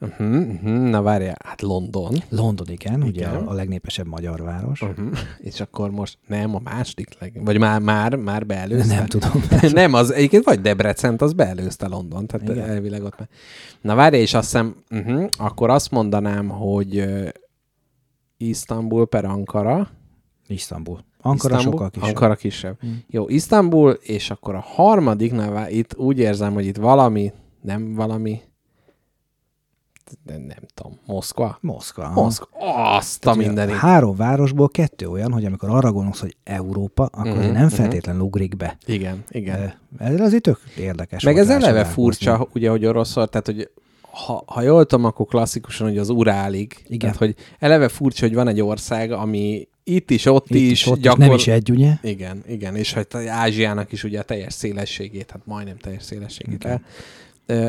[0.00, 0.88] Uh-huh, uh-huh.
[0.88, 2.14] Na várjál, hát London.
[2.28, 3.08] London, igen, igen.
[3.08, 4.82] ugye a, a legnépesebb magyar város.
[4.82, 5.18] Uh-huh.
[5.38, 7.40] És akkor most nem a második leg...
[7.44, 8.94] Vagy már, már, már beelőzte?
[8.94, 9.42] Nem tudom.
[9.72, 12.68] nem, az egyébként vagy Debrecent, az beelőzte London, tehát Igen.
[12.68, 13.28] Elvileg ott már.
[13.80, 17.28] Na várjál, és azt hiszem, uh-huh, akkor azt mondanám, hogy uh,
[18.36, 19.88] Isztambul per Ankara.
[20.46, 21.04] Isztambul.
[21.20, 21.72] Ankara Isztambul?
[21.72, 22.08] sokkal kisebb.
[22.08, 22.76] Ankara kisebb.
[22.86, 22.92] Mm.
[23.10, 27.32] Jó, Isztambul, és akkor a harmadik, na, vá- itt úgy érzem, hogy itt valami,
[27.62, 28.40] nem valami,
[30.26, 31.58] nem, nem tudom, Moszkva?
[31.60, 32.10] Moszkva.
[32.10, 32.48] Moszkva.
[32.96, 33.74] Azt a mindenit.
[33.74, 37.74] Három városból kettő olyan, hogy amikor arra gondolsz, hogy Európa, akkor Mhm, uh-huh, nem mhm.
[37.74, 38.76] feltétlenül ugrik be.
[38.86, 39.74] Igen, igen.
[39.98, 41.22] Ez azért tök érdekes.
[41.22, 43.70] Meg ez eleve furcsa, ugye, hogy oroszor, tehát, hogy
[44.10, 46.76] ha, ha jól tudom, akkor klasszikusan, hogy az Urálig.
[46.84, 46.98] Igen.
[46.98, 50.86] Tehát, hogy eleve furcsa, hogy van egy ország, ami itt is, ott, Itt is, is,
[50.86, 51.20] ott gyakor...
[51.20, 51.92] is, nem is egy, ugye?
[52.02, 56.70] Igen, igen, és hogy Ázsiának is ugye a teljes szélességét, hát majdnem teljes szélességét Igen.
[56.72, 56.82] el,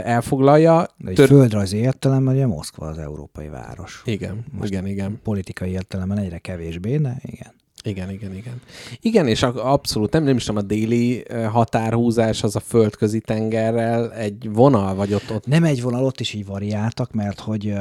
[0.03, 0.87] elfoglalja.
[0.97, 4.01] De egy Tör- földrajzi értelemben ugye Moszkva az európai város.
[4.05, 5.19] Igen, Most- igen, igen.
[5.23, 7.51] Politikai értelemben egyre kevésbé, de igen.
[7.83, 8.61] Igen, igen, igen.
[9.01, 14.49] Igen, és abszolút nem, nem is tudom, a déli határhúzás az a földközi tengerrel egy
[14.51, 17.73] vonal, vagy ott, ott Nem egy vonal, ott is így variáltak, mert hogy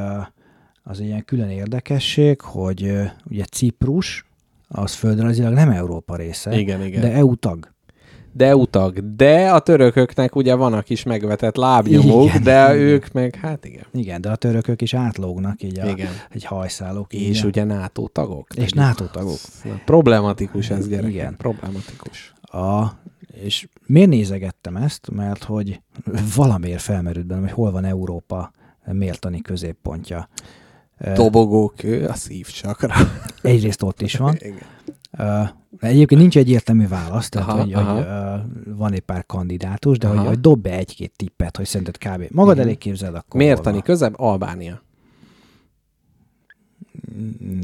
[0.83, 2.93] az egy ilyen külön érdekesség, hogy
[3.31, 4.25] ugye Ciprus,
[4.69, 7.01] az földrajzilag nem Európa része, Igen, igen.
[7.01, 7.75] de EU tag.
[8.37, 9.15] De utag.
[9.17, 12.87] De a törököknek ugye van a kis megvetett lábnyomók, Igen, de igen.
[12.87, 13.85] ők meg, hát igen.
[13.93, 16.09] Igen, de a törökök is átlógnak így a, Igen.
[16.31, 17.15] egy hajszálók.
[17.15, 18.55] így És ugye NATO tagok.
[18.55, 19.39] És NATO tagok.
[19.65, 21.11] Na, problematikus ez, gyerek.
[21.11, 21.37] Igen.
[21.37, 22.33] Problematikus.
[22.41, 22.87] A,
[23.43, 25.11] és miért nézegettem ezt?
[25.11, 25.81] Mert hogy
[26.37, 28.51] valamiért felmerült bennem, hogy hol van Európa
[28.85, 30.29] méltani középpontja.
[30.99, 32.95] Ö, Dobogókő, a szívcsakra.
[33.43, 34.35] Egyrészt ott is van.
[34.39, 34.75] Igen.
[35.81, 37.93] Egyébként nincs egyértelmű válasz, tehát Aha, hogy, aha.
[37.95, 40.27] hogy ö, van egy pár kandidátus, de hogy, Aha.
[40.27, 42.25] hogy dob be egy-két tippet, hogy szerinted kb.
[42.31, 42.65] Magad Mhm.
[42.67, 44.83] elé képzeld, akkor Mértani közebb Albánia.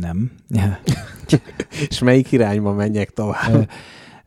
[0.01, 0.31] Nem.
[1.89, 3.71] És melyik irányba menjek tovább?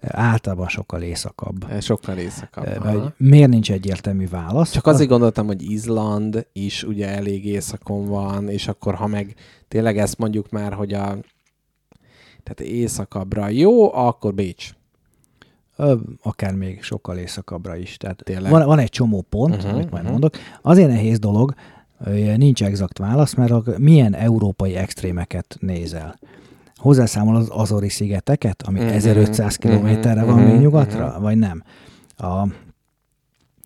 [0.02, 1.66] Általában sokkal északabb.
[1.82, 2.84] Sokkal északabb.
[2.84, 4.72] Vagy miért nincs egyértelmű válasz?
[4.72, 9.36] Csak azért gondoltam, hogy Izland is ugye elég északon van, és akkor ha meg
[9.68, 11.18] tényleg ezt mondjuk már, hogy a
[12.46, 14.70] tehát északabbra jó, akkor Bécs.
[15.76, 17.98] Ö, akár még sokkal északabbra is.
[17.98, 18.52] Tehát Tényleg?
[18.52, 20.10] van, van egy csomó pont, uh-huh, amit majd uh-huh.
[20.10, 20.36] mondok.
[20.62, 21.54] Azért nehéz dolog,
[22.36, 26.20] nincs exakt válasz, mert a- milyen európai extrémeket nézel.
[26.76, 31.22] Hozzászámol az Azori szigeteket, ami Mhm, uh-huh, 1500 kilométerre van mhm, még nyugatra, mhm.
[31.22, 31.64] vagy nem?
[32.18, 32.48] A,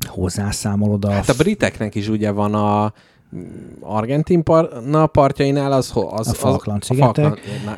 [0.08, 1.12] hozzászámolod a...
[1.12, 2.94] Hát a briteknek is ugye van a
[3.82, 4.70] argentin par,
[5.12, 6.84] partjainál az, az A Falkland,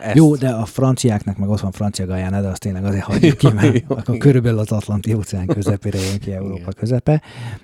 [0.01, 0.15] ezt.
[0.15, 3.51] Jó, de a franciáknak meg ott van Francia Gajana, de azt tényleg azért hagyjuk ki,
[3.51, 7.21] mert akkor körülbelül az Atlanti óceán közepére jön ki Európa közepe.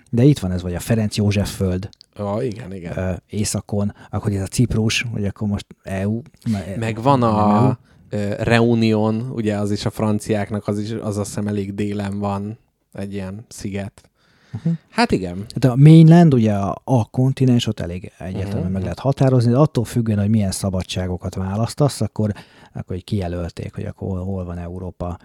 [0.09, 3.21] De itt van ez, vagy a Ferenc József föld Ja, igen, igen.
[3.29, 6.21] északon, akkor ez a Ciprus, vagy akkor most EU.
[6.51, 7.77] me- Meg van a
[8.09, 8.19] EU.
[8.37, 12.57] Reunion, ugye az is a franciáknak, az is az azt hiszem elég délen van,
[12.93, 14.09] egy ilyen sziget.
[14.57, 14.73] Uh-huh.
[14.89, 15.45] Hát igen.
[15.53, 18.71] Hát a mainland, ugye a, a kontinens, ott elég egyértelműen Mhm.
[18.73, 22.31] meg lehet határozni, de attól függően, hogy milyen szabadságokat választasz, akkor,
[22.73, 25.17] akkor így kijelölték, hogy akkor hol, hol van Európa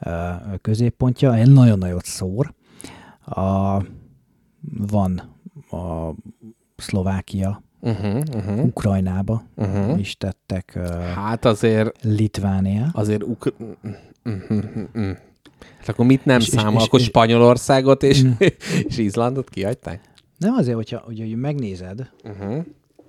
[0.00, 0.30] ö,
[0.62, 1.34] középpontja.
[1.34, 2.54] Egy nagyon nagyot szór.
[3.24, 3.76] A,
[4.90, 5.22] van
[5.70, 6.10] a
[6.76, 9.98] Szlovákia, Uh-huh, uh-huh, Ukrajnába uh-huh.
[9.98, 12.86] is tettek, ö, Hát azért, Litvánia.
[12.92, 13.52] azért Ukr...
[14.24, 14.62] uh-huh.
[14.94, 15.18] Hát
[15.88, 16.80] akkor mit nem És- számol?
[16.80, 18.30] és- Akkor és- Spanyolországot és, Mm.
[18.88, 20.00] és Izlandot kihagyták?
[20.38, 22.64] Nem azért, hogyha, hogyha megnézed, Uh-huh.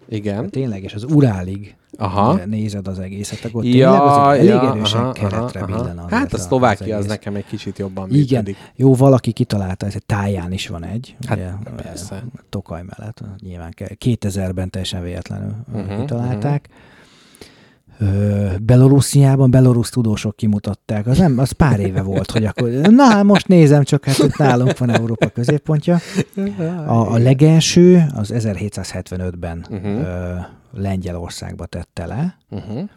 [0.10, 0.50] Igen.
[0.50, 2.22] tényleg, és az Urálig Aha.
[2.30, 2.46] Aha.
[2.46, 6.96] nézed az egészet, akkor tényleg azért elég erősen keretre billen azért Hát a az Szlovákia
[6.96, 7.08] az egész.
[7.16, 8.58] nekem egy kicsit jobban Igen, működik.
[8.76, 11.16] jó, valaki kitalálta, ez egy táján is van egy.
[11.28, 12.24] Hát, ugye, persze.
[12.50, 16.66] Tokaj mellett, nyilván ke- 2000-ben teljesen véletlenül uh-huh, kitalálták.
[16.70, 16.88] Uh-huh.
[18.62, 23.48] Belorussziában belorusz tudósok kimutatták, az nem, az pár éve volt, hogy akkor, na hát most
[23.48, 25.98] nézem, csak hát itt nálunk van Európa középpontja.
[26.88, 29.76] A, a legelső az 1775-ben Mhm.
[29.86, 30.02] uh-huh.
[30.02, 32.38] uh, Lengyelországba tette le.
[32.50, 32.90] Uh-huh.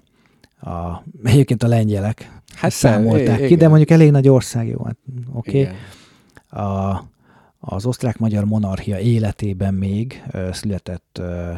[0.75, 4.97] A, egyébként a lengyelek Hát számolták i- ki, de mondjuk elég nagy ország, jó, hát
[5.33, 5.61] oké.
[6.51, 6.65] Okay.
[6.65, 7.03] A,
[7.61, 11.53] az osztrák-magyar monarchia életében még ö, született ö,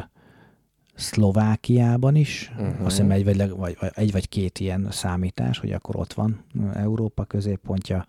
[0.95, 2.85] Szlovákiában is, uh-huh.
[2.85, 6.43] azt hiszem egy vagy, vagy, egy vagy két ilyen számítás, hogy akkor ott van
[6.73, 8.05] Európa középpontja.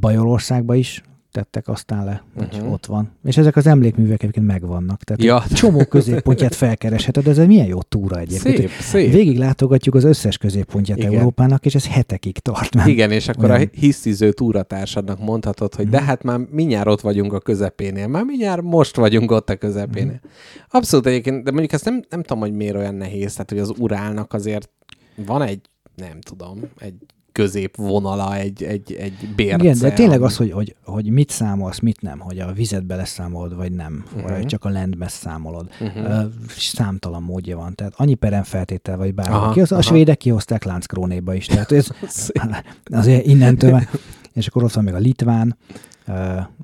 [0.00, 1.02] Bajorországban is
[1.32, 2.72] tettek aztán le, hogy uh-huh.
[2.72, 3.10] ott van.
[3.24, 5.02] És ezek az emlékművek egyébként megvannak.
[5.02, 5.44] Tehát Ja.
[5.48, 5.56] ja.
[5.56, 8.56] csomó középpontját felkeresheted, ez egy milyen jó túra egyébként.
[8.56, 9.12] Szép, szép.
[9.12, 11.12] Végig látogatjuk az összes középpontját Igen.
[11.14, 12.88] Európának, és ez hetekig tart már.
[12.88, 13.70] Igen, és akkor Olyan.
[13.72, 16.06] a hisztiző túratársadnak mondhatod, hogy de Mhm.
[16.06, 20.20] hát már mindjárt ott vagyunk a közepénél, már mindjárt most vagyunk ott a közepénél.
[20.68, 23.72] Abszolút egyébként, de mondjuk ezt nem, nem tudom, hogy miért olyan nehéz, tehát hogy az
[23.78, 24.70] urálnak azért
[25.26, 25.60] van egy,
[25.96, 26.94] nem tudom, egy
[27.32, 29.56] középvonala, egy, egy, egy bérce.
[29.64, 32.84] Igen, de tényleg ami- az, hogy, hogy, hogy mit számolsz, mit nem, hogy a vizet
[32.86, 34.18] beleszámolod, vagy nem, Mhm.
[34.18, 34.30] uh-huh.
[34.36, 35.68] vagy csak a landbe számolod.
[35.80, 35.98] Mhm.
[35.98, 36.32] Uh-huh.
[36.56, 37.74] Számtalan módja van.
[37.74, 39.34] Tehát annyi peremfeltétel, vagy bármi.
[39.34, 41.46] Aha, a svédek kihozták Lánckrónéba is.
[41.46, 41.88] Tehát ez
[42.84, 43.80] azért innentől,
[44.32, 45.56] és akkor ott van még a litván,
[46.06, 46.12] ö,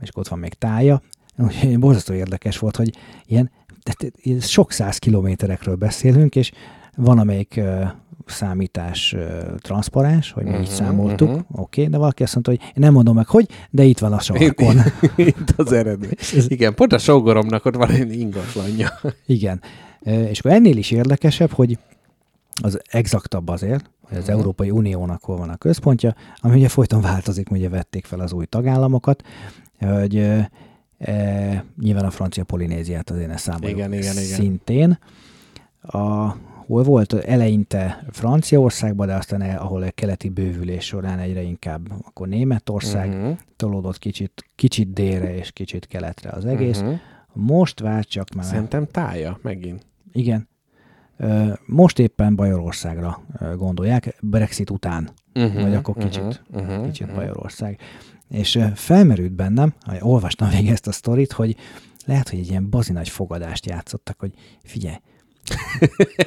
[0.01, 1.03] és akkor ott van még tája.
[1.37, 2.93] Úgyhogy borzasztó érdekes volt, hogy
[3.27, 3.51] ilyen,
[3.83, 6.53] tehát ilyen sok száz kilométerekről beszélünk, és
[6.97, 7.85] van amelyik ö,
[8.31, 9.17] számítás
[9.59, 11.39] transzparens, hogy mi Mhm, így számoltuk, mhm.
[11.39, 14.13] oké, okay, de valaki azt mondta, hogy én nem mondom meg, hogy, de itt van
[14.13, 14.77] a sarkon.
[15.17, 16.11] Itt az eredmény.
[16.49, 18.89] Igen, pont a sógoromnak ott van egy ingatlanja.
[19.27, 19.61] Igen.
[20.05, 21.79] És akkor ennél is érdekesebb, hogy
[22.63, 24.33] az exaktabb azért, hogy az Mhm.
[24.37, 28.45] Európai Uniónak hol van a központja, ami ugye folyton változik, ugye vették fel az új
[28.45, 29.23] tagállamokat,
[29.79, 30.17] hogy
[30.99, 34.25] e, nyilván a francia polinéziát azért ne számoljuk Igen, igen, igen.
[34.25, 34.99] szintén.
[35.83, 36.27] A,
[36.69, 42.29] hol volt eleinte Franciaországban, de aztán el, ahol a keleti bővülés során egyre inkább akkor
[42.29, 46.81] Németország Mhm, tolódott kicsit, kicsit délre és kicsit keletre az egész.
[46.81, 46.93] mhm.
[47.33, 49.87] Most vált csak már Szerintem tája megint.
[50.13, 50.49] igen.
[51.67, 53.23] Most éppen Bajorországra
[53.57, 57.81] gondolják, Brexit után, Uh-huh, vagy akkor kicsit, uh-huh, kicsit Bajorország.
[58.29, 61.57] És felmerült bennem, olvastam végig ezt a sztorit, hogy
[62.07, 64.97] lehet, hogy egy ilyen bazi nagy fogadást játszottak, hogy figyelj,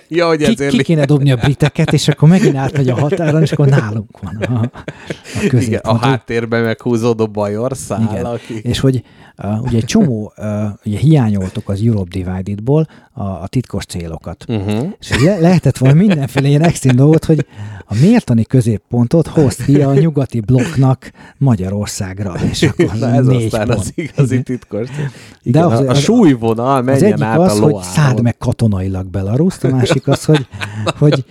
[0.08, 0.72] Ja, hogy ki, ezért...
[0.72, 4.36] ki kéne dobni a briteket, és akkor megint átmegy a határon, és akkor nálunk van
[4.36, 8.26] a, a Igen, a háttérben meghúzódó bajor száll, Igen.
[8.26, 8.54] aki...
[8.64, 9.04] És hogy
[9.44, 10.46] uh, ugye egy csomó, uh,
[10.86, 14.46] ugye hiányoltuk az Europe Divided-ból a, a titkos célokat.
[14.48, 14.86] Uh-huh.
[15.00, 17.46] És hogy le- lehetett volna mindenféle ilyen extrém dolgot, hogy
[17.86, 23.68] a mértani középpontot hozd ki a nyugati blokknak Magyarországra, és akkor Na ez négy aztán
[23.68, 23.80] pont.
[23.80, 24.88] az igazi titkos.
[24.88, 25.10] De
[25.44, 27.92] Igen, az- a, a az- súlyvonal Az menjen egyik át az, a hogy loáron.
[27.92, 30.48] szálld meg katonailag Belaruszt, a másik az, hogy,
[30.98, 31.26] hogy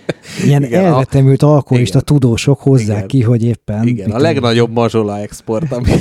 [0.45, 2.15] ilyen Igen, elvetemült alkoholista igen.
[2.15, 3.07] tudósok hozzák Igen.
[3.07, 5.91] ki, hogy éppen Igen, mit a legnagyobb mazsola export, ami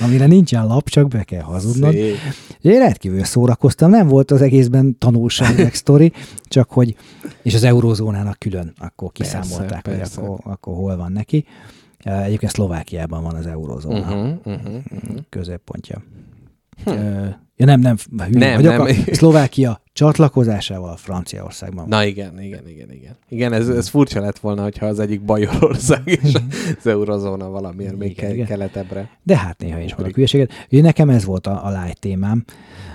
[0.00, 1.92] amire nincsen lap, csak be kell hazudnod.
[1.92, 2.16] Szép.
[2.60, 6.12] Én rendkívül szórakoztam, nem volt az egészben tanulság, meg sztori,
[6.44, 6.96] csak hogy,
[7.42, 10.20] és az eurózónának külön, akkor Persze, kiszámolták, hogy persze.
[10.20, 11.44] akkor, akkor hol van neki.
[11.98, 15.16] Eh, Egyébként Szlovákiában van az eurózóna Uh-huh, uh-huh, uh-huh.
[15.28, 16.02] középpontja.
[16.84, 17.24] Ö,
[17.56, 18.88] Ja nem, nem, hülye Nem, vagyok.
[18.88, 19.04] nem.
[19.10, 21.88] A Szlovákia csatlakozásával Franciaországban.
[21.88, 23.16] Na igen, igen, igen, igen.
[23.28, 26.34] Igen, ez, ez furcsa lett volna, hogyha az egyik Bajorország és
[26.78, 28.46] az eurozóna valamiért még Igen, ke- igen.
[28.46, 29.10] keletebbre.
[29.22, 30.52] De hát néha is mondok hülyeséget.
[30.70, 32.44] Ugye nekem ez volt a, a light témám.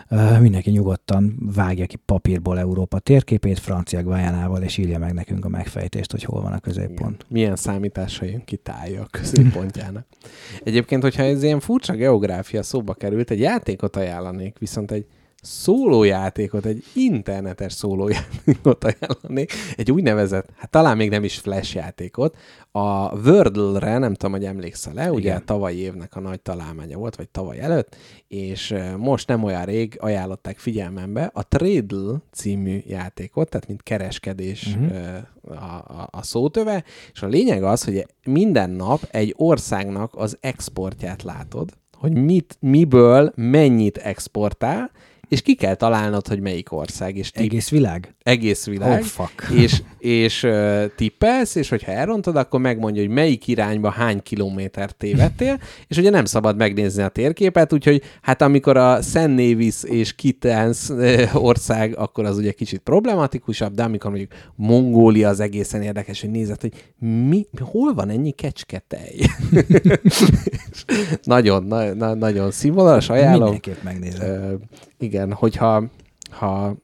[0.09, 5.49] Uh, mindenki nyugodtan vágja ki papírból Európa térképét, francia Guyanával, és írja meg nekünk a
[5.49, 7.25] megfejtést, hogy hol van a középpont.
[7.29, 10.05] Milyen számítással jön ki tája a középpontjának.
[10.63, 15.05] Egyébként, hogyha ez ilyen furcsa geográfia szóba került, egy játékot ajánlanék, viszont egy
[15.41, 22.37] szólójátékot, egy internetes szólójátékot ajánlanék, egy úgynevezett, hát talán még nem is flash játékot,
[22.71, 27.59] a Wordle-re, nem tudom, hogy emlékszel-e, ugye tavaly évnek a nagy találmánya volt, vagy tavaly
[27.59, 27.95] előtt,
[28.27, 35.17] és most nem olyan rég ajánlották figyelmembe a Tradle című játékot, tehát mint kereskedés uh-huh.
[35.43, 36.83] a, a, a szótöve,
[37.13, 43.31] és a lényeg az, hogy minden nap egy országnak az exportját látod, hogy mit, miből
[43.35, 44.91] mennyit exportál,
[45.29, 48.15] és ki kell találnod, hogy melyik ország, és tipp, Egész világ?
[48.23, 49.49] egész világ, Oh, fuck.
[49.63, 55.59] és, és uh, tippelsz, és hogyha elrontod, akkor megmondja, hogy melyik irányba hány kilométert tévedtél,
[55.87, 60.89] és ugye nem szabad megnézni a térképet, úgyhogy hát amikor a Szent Nevis és Kitens
[61.33, 66.61] ország, akkor az ugye kicsit problematikusabb, de amikor mondjuk Mongólia az egészen érdekes, hogy nézed,
[66.61, 66.93] hogy
[67.27, 69.15] mi, hol van ennyi kecsketej?
[71.23, 73.41] nagyon, na, na, nagyon színvonalas, ajánlom.
[73.41, 74.29] Mindenképp megnézem.
[74.29, 74.53] Ö,
[74.97, 75.83] igen, hogyha
[76.29, 76.75] ha,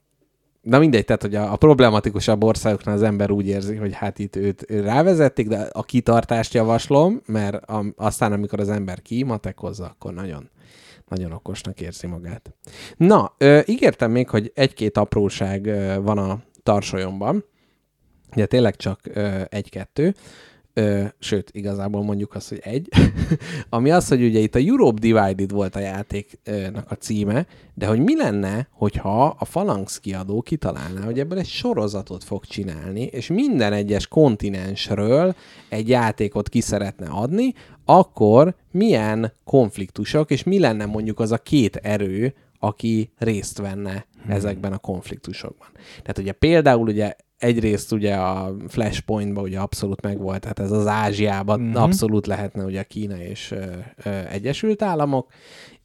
[0.60, 4.36] na mindegy, tehát hogy a, a problematikusabb országoknál az ember úgy érzi, hogy hát itt
[4.36, 10.50] őt rávezették, de a kitartást javaslom, mert a, aztán amikor az ember kimatekozza, akkor nagyon,
[11.08, 12.54] nagyon okosnak érzi magát.
[12.96, 17.44] Na, ö, ígértem még, hogy egy-két apróság ö, van a tarsolyomban,
[18.32, 20.14] ugye tényleg csak ö, egy-kettő,
[20.76, 22.88] Ö, sőt, igazából mondjuk azt, hogy egy,
[23.68, 27.98] ami az, hogy ugye itt a Europe Divided volt a játéknak a címe, de hogy
[27.98, 33.72] mi lenne, hogyha a Phalanx kiadó kitalálná, hogy ebből egy sorozatot fog csinálni, és minden
[33.72, 35.34] egyes kontinensről
[35.68, 37.54] egy játékot ki szeretne adni,
[37.84, 44.72] akkor milyen konfliktusok, és mi lenne mondjuk az a két erő, aki részt venne ezekben
[44.72, 45.68] a konfliktusokban.
[46.00, 51.58] Tehát ugye például ugye egyrészt ugye a Flashpointban ugye abszolút megvolt, tehát ez az Ázsiában
[51.60, 51.68] Mhm.
[51.68, 51.82] uh-huh.
[51.82, 53.64] abszolút lehetne ugye Kína és ö,
[54.04, 55.30] ö, Egyesült Államok,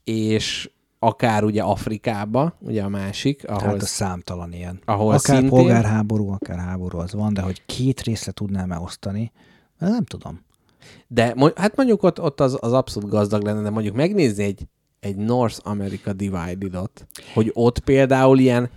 [0.04, 0.70] és
[1.00, 4.80] akár ugye Afrikába, ugye a másik, ahol Hát a számtalan ilyen.
[4.86, 9.32] ahol akár szintén- polgárháború, akár háború az van, de hogy két részre tudnám elosztani,
[9.78, 10.40] nem tudom.
[11.08, 14.68] De hát mondjuk ott, ott az, az abszolút gazdag lenne, de mondjuk megnézni egy,
[15.00, 18.70] egy North America Divided-ot, hogy ott például ilyen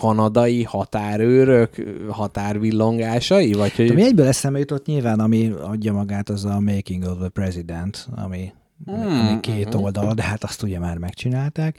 [0.00, 1.74] kanadai határőrök
[2.08, 3.90] határvillongásai, vagy hogy...
[3.90, 8.52] Ami egyből eszembe jutott nyilván, ami adja magát, az a Making of the President, ami,
[8.84, 11.76] Hmm, ami két oldal, de hát azt ugye már megcsinálták.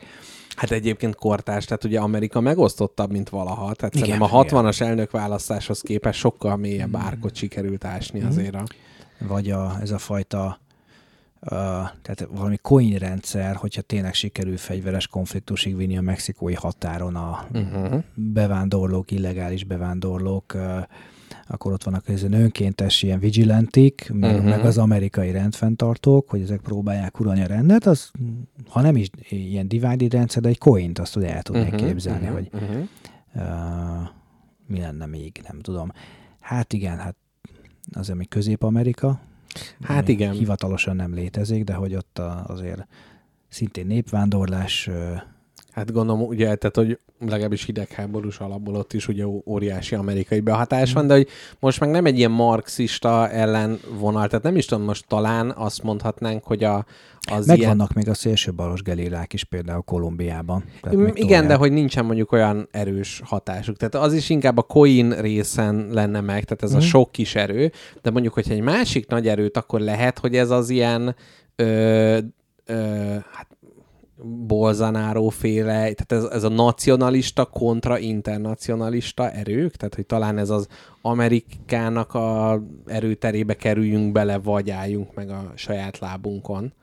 [0.55, 4.63] Hát egyébként kortárs, tehát ugye Amerika megosztottabb, mint valaha, tehát Igen, szerintem a igen.
[4.63, 8.63] 60-as elnökválasztáshoz képest sokkal mélyebb árkot sikerült ásni azért a...
[9.28, 10.59] vagy a, ez a fajta
[12.01, 18.03] tehát valami coin rendszer, hogyha tényleg sikerül fegyveres konfliktusig vinni a mexikói határon a Uh-huh.
[18.13, 20.55] bevándorlók, illegális bevándorlók,
[21.47, 24.23] akkor ott vannak ezen önkéntes ilyen vigilantik, Mhm.
[24.23, 24.43] uh-huh.
[24.43, 28.11] meg az amerikai rendfenntartók, hogy ezek próbálják uralni a rendet, az,
[28.69, 32.27] ha nem is ilyen divided rendszer, de egy coint azt ugye el tudnék uh-huh, képzelni,
[32.27, 32.33] uh-huh.
[32.37, 32.83] hogy uh-huh.
[33.35, 34.07] Uh,
[34.67, 35.91] mi lenne még, nem tudom.
[36.39, 37.15] Hát igen, hát
[37.93, 39.19] az, ami Közép-Amerika.
[39.81, 40.31] Hát igen.
[40.31, 42.87] Hivatalosan nem létezik, de hogy ott a, azért
[43.47, 44.89] szintén népvándorlás,
[45.76, 51.07] Hát gondolom, ugye, tehát, hogy legalábbis hidegháborús alapból ott is ugye óriási amerikai behatás van,
[51.07, 51.28] de hogy
[51.59, 56.43] most meg nem egy ilyen marxista ellenvonal, tehát nem is tudom, most talán azt mondhatnánk,
[56.43, 56.86] hogy a,
[57.32, 57.69] az meg ilyen...
[57.78, 60.63] vannak még a szélső balos gelérák is például Kolumbiában.
[60.82, 63.78] Tehát Mm, Igen, de hogy nincsen mondjuk olyan erős hatásuk.
[63.78, 66.80] Tehát az is inkább a coin részen lenne meg, tehát ez Mhm.
[66.80, 67.71] a sok kis erő,
[68.01, 71.15] de mondjuk, hogyha egy másik nagy erőt, akkor lehet, hogy ez az ilyen
[71.55, 72.17] ö,
[72.65, 72.73] ö,
[73.32, 73.47] hát
[74.24, 80.68] Bolzanáró féle, tehát ez, ez a nacionalista kontra internacionalista erők, tehát hogy talán ez az
[81.01, 86.74] Amerikának a erőterébe kerüljünk bele, vagy álljunk meg a saját lábunkon.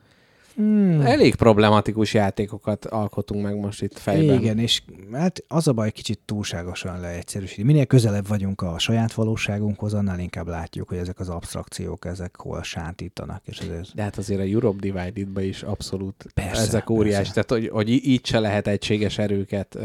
[0.55, 1.01] Hmm.
[1.01, 4.41] elég problematikus játékokat alkotunk meg most itt fejben.
[4.41, 4.83] Igen, és
[5.13, 7.65] hát az a baj, kicsit túlságosan leegyszerűsít.
[7.65, 12.63] Minél közelebb vagyunk a saját valóságunkhoz, annál inkább látjuk, hogy ezek az abstrakciók, ezek hol
[12.63, 13.43] sántítanak.
[13.45, 13.95] És ezért...
[13.95, 17.17] De hát azért a Europe Divided-be is abszolút Persze, ezek óriás.
[17.17, 17.33] persze.
[17.33, 19.79] Tehát, hogy, hogy így se lehet egységes erőket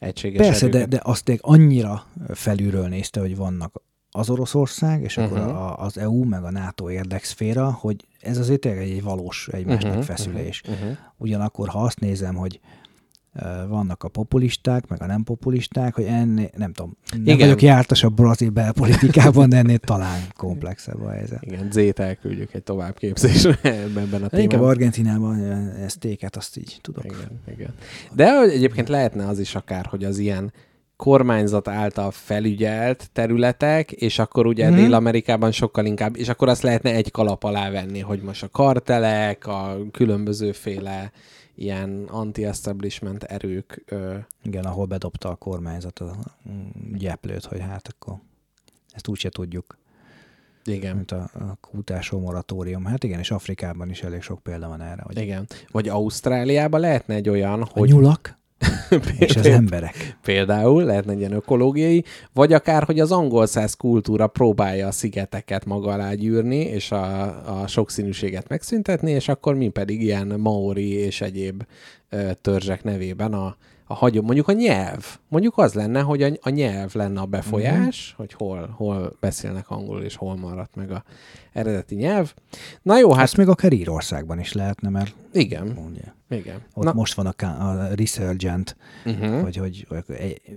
[0.00, 1.02] egységes Persze, de, erőket.
[1.02, 5.48] de azt még annyira felülről nézte, hogy vannak az Oroszország, és akkor Mhm.
[5.48, 9.92] a, az EU, meg a NATO érdekszféra, hogy ez azért tényleg egy valós egymás Mhm,
[9.94, 10.62] megfeszülés.
[10.62, 10.92] mhm, mhm.
[11.16, 12.60] Ugyanakkor, ha azt nézem, hogy
[13.68, 17.38] vannak a populisták, meg a nem populisták, hogy ennél, nem tudom, nem Igen.
[17.38, 21.42] vagyok jártas a brazil belpolitikában, de ennél talán komplexebb a helyzet.
[21.42, 24.68] Igen, Z-t elküldjük egy továbbképzésre ebben a De inkább témában.
[24.68, 25.40] Argentinában
[25.70, 27.04] ezt téket, azt így tudok.
[27.04, 27.74] Igen, igen.
[28.12, 30.52] De egyébként lehetne az is akár, hogy az ilyen
[31.00, 34.74] kormányzat által felügyelt területek, és akkor ugye Mhm.
[34.78, 34.82] mm.
[34.82, 39.46] Dél-Amerikában sokkal inkább, és akkor azt lehetne egy kalap alá venni, hogy most a kartelek,
[39.46, 41.12] a különbözőféle
[41.54, 46.16] ilyen anti-establishment erők ö, Igen, ahol bedobta a kormányzat a
[46.50, 48.14] mm, gyeplőt, hogy hát akkor
[48.92, 49.78] ezt úgyse tudjuk,
[50.64, 52.84] igen, mint a, a kútásó moratórium.
[52.84, 55.02] Hát igen, és Afrikában is elég sok példa van erre.
[55.02, 55.46] Hogy igen.
[55.70, 58.38] Vagy Ausztráliában lehetne egy olyan, a hogy nyulak
[59.18, 60.16] és az emberek.
[60.22, 65.64] Például lehetne egy ilyen ökológiai, vagy akár, hogy az angol száz kultúra próbálja a szigeteket
[65.64, 71.20] maga alá gyűrni, és a, a sokszínűséget megszüntetni, és akkor mi pedig ilyen maori és
[71.20, 71.62] egyéb
[72.40, 73.56] törzsek nevében a,
[73.90, 75.18] a hagyom, mondjuk a nyelv.
[75.28, 80.02] Mondjuk az lenne, hogy a, a nyelv lenne a befolyás, hogy hol, hol beszélnek angolul,
[80.02, 81.04] és hol maradt meg a
[81.52, 82.34] eredeti nyelv.
[82.82, 86.60] Na jó, hát Ezt még akár Írországban is lehetne, mert igen, ugye, igen.
[86.74, 89.40] ott Na, most van a, a Resurgent, uh-huh.
[89.40, 89.86] hogy, hogy,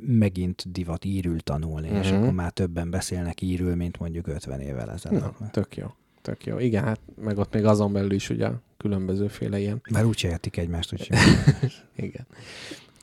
[0.07, 2.21] megint divat írül tanulni, és Mhm.
[2.21, 5.33] akkor már többen beszélnek írül, mint mondjuk 50 évvel ezelőtt.
[5.51, 5.85] Tök jó.
[6.21, 6.59] Tök jó.
[6.59, 9.81] Igen, hát meg ott még azon belül is ugye különbözőféle ilyen.
[9.91, 11.17] Mert úgy értik egymást, úgyhogy
[11.95, 12.25] Igen.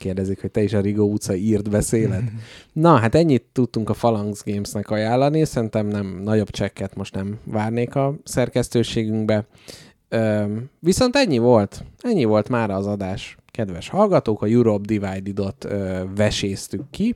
[0.01, 2.23] Kérdezik, hogy te is a Rigó utca írt beszéled.
[2.73, 5.45] Na, hát ennyit tudtunk a Phalanx Gamesnek ajánlani.
[5.45, 9.45] Szerintem nem nagyobb csekket most nem várnék a szerkesztőségünkbe.
[10.09, 11.83] Üm, viszont ennyi volt.
[11.99, 13.37] Ennyi volt már az adás.
[13.51, 17.15] Kedves hallgatók, a Europe Divided-ot ö, veséztük ki,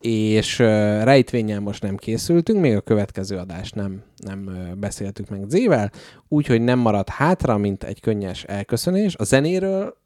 [0.00, 0.64] és ö,
[1.02, 5.90] rejtvényen most nem készültünk, még a következő adást nem, nem beszéltük meg Zével,
[6.28, 9.14] úgyhogy nem maradt hátra, mint egy könnyes elköszönés.
[9.16, 9.99] A zenéről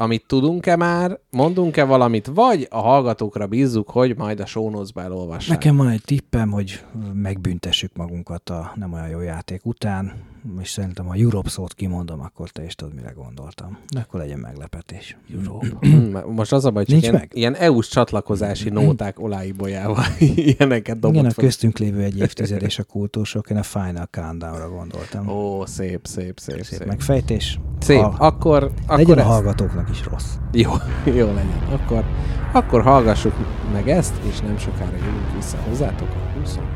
[0.00, 5.48] amit tudunk-e már, mondunk-e valamit, vagy a hallgatókra bízzuk, hogy majd a notes-ba elolvassák.
[5.48, 10.12] Nekem van egy tippem, hogy megbüntessük magunkat a nem olyan jó játék után,
[10.60, 13.78] és szerintem ha Europe szót kimondom, akkor te is tudod, mire gondoltam.
[13.94, 15.16] De akkor legyen meglepetés.
[15.34, 15.66] Europe.
[16.38, 17.30] Most az a baj, csak Nincs ilyen, meg?
[17.34, 21.44] ilyen EU-s csatlakozási nóták oláibolyával ilyeneket dobott Igen, a fel.
[21.44, 25.28] köztünk lévő egy évtized és a kultúrsok, én a Final Countdown-ra gondoltam.
[25.28, 26.86] Ó, szép, szép, szép, Szép szép.
[26.86, 27.60] megfejtés.
[27.80, 30.34] Szép, Ha- akkor, akkor Legyen a ezt- hallgatóknak is rossz.
[30.52, 30.70] Jó,
[31.20, 31.62] jó legyen.
[31.70, 32.04] Akkor,
[32.52, 33.34] akkor hallgassuk
[33.72, 36.66] meg ezt, és nem sokára jövünk vissza hozzátok a 27.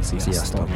[0.00, 0.20] Sziasztok!
[0.20, 0.32] Sziasztok.
[0.32, 0.68] Sziasztok.